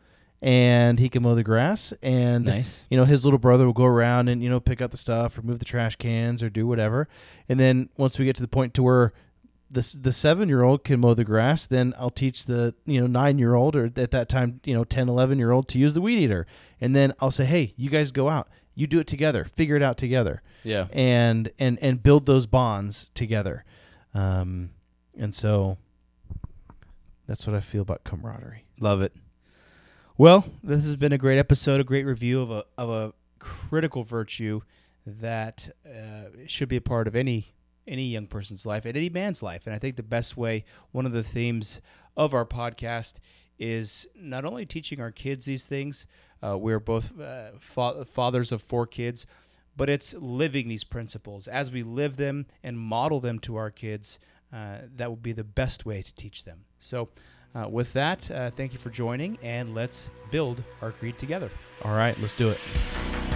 and 0.40 0.98
he 0.98 1.08
can 1.08 1.22
mow 1.22 1.34
the 1.34 1.42
grass. 1.42 1.92
And 2.02 2.44
nice. 2.44 2.86
you 2.90 2.96
know 2.96 3.04
his 3.04 3.24
little 3.24 3.38
brother 3.38 3.66
will 3.66 3.72
go 3.72 3.84
around 3.84 4.28
and 4.28 4.42
you 4.42 4.48
know 4.48 4.60
pick 4.60 4.80
up 4.80 4.92
the 4.92 4.96
stuff 4.96 5.36
or 5.36 5.42
move 5.42 5.58
the 5.58 5.64
trash 5.64 5.96
cans 5.96 6.42
or 6.42 6.50
do 6.50 6.66
whatever. 6.66 7.08
And 7.48 7.58
then 7.58 7.88
once 7.96 8.18
we 8.18 8.24
get 8.24 8.36
to 8.36 8.42
the 8.42 8.48
point 8.48 8.74
to 8.74 8.82
where 8.84 9.12
the 9.70 9.98
the 10.00 10.12
seven 10.12 10.48
year 10.48 10.62
old 10.62 10.84
can 10.84 11.00
mow 11.00 11.14
the 11.14 11.24
grass, 11.24 11.64
then 11.66 11.94
I'll 11.98 12.10
teach 12.10 12.46
the 12.46 12.74
you 12.84 13.00
know 13.00 13.06
nine 13.06 13.38
year 13.38 13.54
old 13.54 13.76
or 13.76 13.86
at 13.96 14.10
that 14.10 14.28
time 14.28 14.60
you 14.64 14.74
know 14.74 14.84
10, 14.84 15.08
11 15.08 15.38
year 15.38 15.52
old 15.52 15.68
to 15.68 15.78
use 15.78 15.94
the 15.94 16.00
weed 16.00 16.18
eater, 16.18 16.46
and 16.80 16.94
then 16.94 17.14
I'll 17.20 17.30
say, 17.30 17.44
hey, 17.44 17.74
you 17.76 17.88
guys 17.88 18.10
go 18.10 18.28
out, 18.28 18.48
you 18.74 18.86
do 18.86 18.98
it 18.98 19.06
together, 19.06 19.44
figure 19.44 19.76
it 19.76 19.82
out 19.82 19.96
together, 19.96 20.42
yeah, 20.64 20.88
and 20.92 21.50
and 21.58 21.78
and 21.80 22.02
build 22.02 22.26
those 22.26 22.46
bonds 22.46 23.10
together, 23.14 23.64
um, 24.12 24.70
and 25.16 25.34
so 25.34 25.78
that's 27.26 27.46
what 27.46 27.54
I 27.54 27.60
feel 27.60 27.82
about 27.82 28.02
camaraderie. 28.02 28.64
Love 28.80 29.02
it. 29.02 29.14
Well, 30.18 30.46
this 30.62 30.84
has 30.84 30.96
been 30.96 31.12
a 31.12 31.18
great 31.18 31.38
episode, 31.38 31.80
a 31.80 31.84
great 31.84 32.04
review 32.04 32.42
of 32.42 32.50
a 32.50 32.64
of 32.76 32.90
a 32.90 33.12
critical 33.38 34.02
virtue 34.02 34.62
that 35.06 35.70
uh, 35.86 36.28
should 36.46 36.68
be 36.68 36.76
a 36.76 36.80
part 36.80 37.06
of 37.06 37.16
any 37.16 37.54
any 37.86 38.04
young 38.04 38.26
person's 38.26 38.66
life 38.66 38.84
and 38.84 38.96
any 38.96 39.08
man's 39.08 39.42
life. 39.42 39.66
And 39.66 39.74
I 39.74 39.78
think 39.78 39.96
the 39.96 40.02
best 40.02 40.36
way, 40.36 40.64
one 40.92 41.06
of 41.06 41.12
the 41.12 41.22
themes 41.22 41.80
of 42.16 42.34
our 42.34 42.44
podcast 42.44 43.14
is 43.58 44.06
not 44.14 44.44
only 44.44 44.64
teaching 44.66 45.00
our 45.00 45.10
kids 45.10 45.44
these 45.44 45.66
things, 45.66 46.06
uh, 46.42 46.56
we're 46.56 46.80
both 46.80 47.18
uh, 47.20 47.50
fa- 47.58 48.04
fathers 48.04 48.52
of 48.52 48.62
four 48.62 48.86
kids, 48.86 49.26
but 49.76 49.88
it's 49.88 50.14
living 50.14 50.68
these 50.68 50.84
principles. 50.84 51.46
As 51.46 51.70
we 51.70 51.82
live 51.82 52.16
them 52.16 52.46
and 52.62 52.78
model 52.78 53.20
them 53.20 53.38
to 53.40 53.56
our 53.56 53.70
kids, 53.70 54.18
uh, 54.52 54.78
that 54.96 55.10
would 55.10 55.22
be 55.22 55.32
the 55.32 55.44
best 55.44 55.86
way 55.86 56.02
to 56.02 56.14
teach 56.14 56.44
them. 56.44 56.64
So, 56.78 57.08
uh, 57.54 57.68
with 57.68 57.92
that, 57.94 58.30
uh, 58.30 58.50
thank 58.50 58.72
you 58.72 58.78
for 58.78 58.90
joining, 58.90 59.36
and 59.42 59.74
let's 59.74 60.08
build 60.30 60.62
our 60.80 60.92
creed 60.92 61.18
together. 61.18 61.50
All 61.84 61.94
right, 61.94 62.18
let's 62.20 62.34
do 62.34 62.50
it. 62.50 63.29